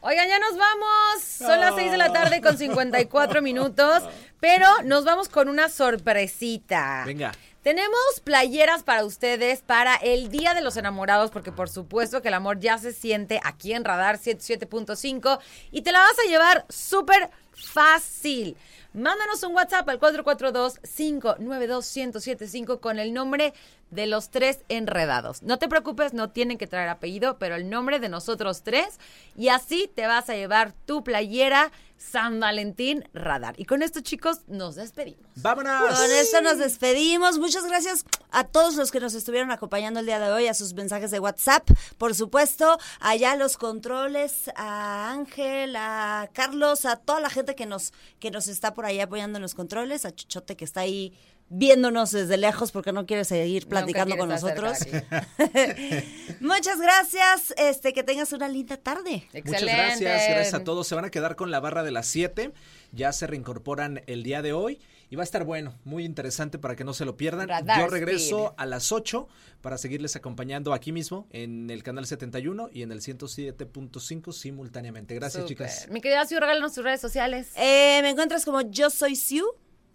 [0.08, 1.22] Oigan, ya nos vamos.
[1.22, 4.04] Son las 6 de la tarde con 54 minutos.
[4.40, 7.04] Pero nos vamos con una sorpresita.
[7.06, 7.32] Venga.
[7.68, 12.36] Tenemos playeras para ustedes para el Día de los Enamorados, porque por supuesto que el
[12.36, 15.40] amor ya se siente aquí en Radar 77.5
[15.72, 18.56] y te la vas a llevar súper fácil.
[18.98, 23.54] Mándanos un WhatsApp al 442-592-1075 con el nombre
[23.92, 25.44] de los tres enredados.
[25.44, 29.00] No te preocupes, no tienen que traer apellido, pero el nombre de nosotros tres.
[29.36, 33.56] Y así te vas a llevar tu playera San Valentín Radar.
[33.58, 35.26] Y con esto, chicos, nos despedimos.
[35.36, 36.00] ¡Vámonos!
[36.00, 37.40] Con esto nos despedimos.
[37.40, 40.74] Muchas gracias a todos los que nos estuvieron acompañando el día de hoy, a sus
[40.74, 47.30] mensajes de WhatsApp, por supuesto, allá los controles, a Ángel, a Carlos, a toda la
[47.30, 50.66] gente que nos, que nos está por ahí apoyando en los controles, a Chuchote que
[50.66, 51.14] está ahí
[51.50, 54.80] viéndonos desde lejos porque no quiere seguir platicando con nosotros.
[56.40, 59.28] Muchas gracias, este que tengas una linda tarde.
[59.34, 60.88] Muchas gracias, gracias a todos.
[60.88, 62.52] Se van a quedar con la barra de las 7.
[62.92, 64.80] Ya se reincorporan el día de hoy.
[65.10, 67.48] Y va a estar bueno, muy interesante para que no se lo pierdan.
[67.48, 68.62] Radar Yo regreso Speed.
[68.62, 69.28] a las 8
[69.62, 75.16] para seguirles acompañando aquí mismo en el canal 71 y en el 107.5 simultáneamente.
[75.16, 75.88] Gracias, chicas.
[75.90, 77.52] Mi querida Siu, regálanos tus redes sociales.
[77.56, 79.46] Eh, me encuentras como yo soy Siu,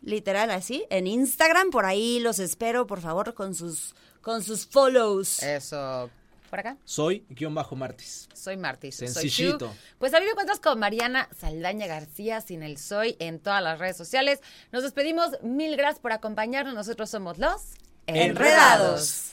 [0.03, 5.43] literal así, en Instagram, por ahí los espero, por favor, con sus, con sus follows.
[5.43, 6.11] Eso.
[6.51, 6.77] ¿Por acá?
[6.85, 8.29] Soy guion bajo Martis.
[8.35, 8.97] Soy Martis.
[8.97, 9.75] Sencillito.
[9.99, 13.79] Pues a mí me encuentras con Mariana Saldaña García, sin el soy, en todas las
[13.79, 14.41] redes sociales.
[14.71, 15.31] Nos despedimos.
[15.43, 16.75] Mil gracias por acompañarnos.
[16.75, 17.77] Nosotros somos los
[18.07, 19.33] Enredados.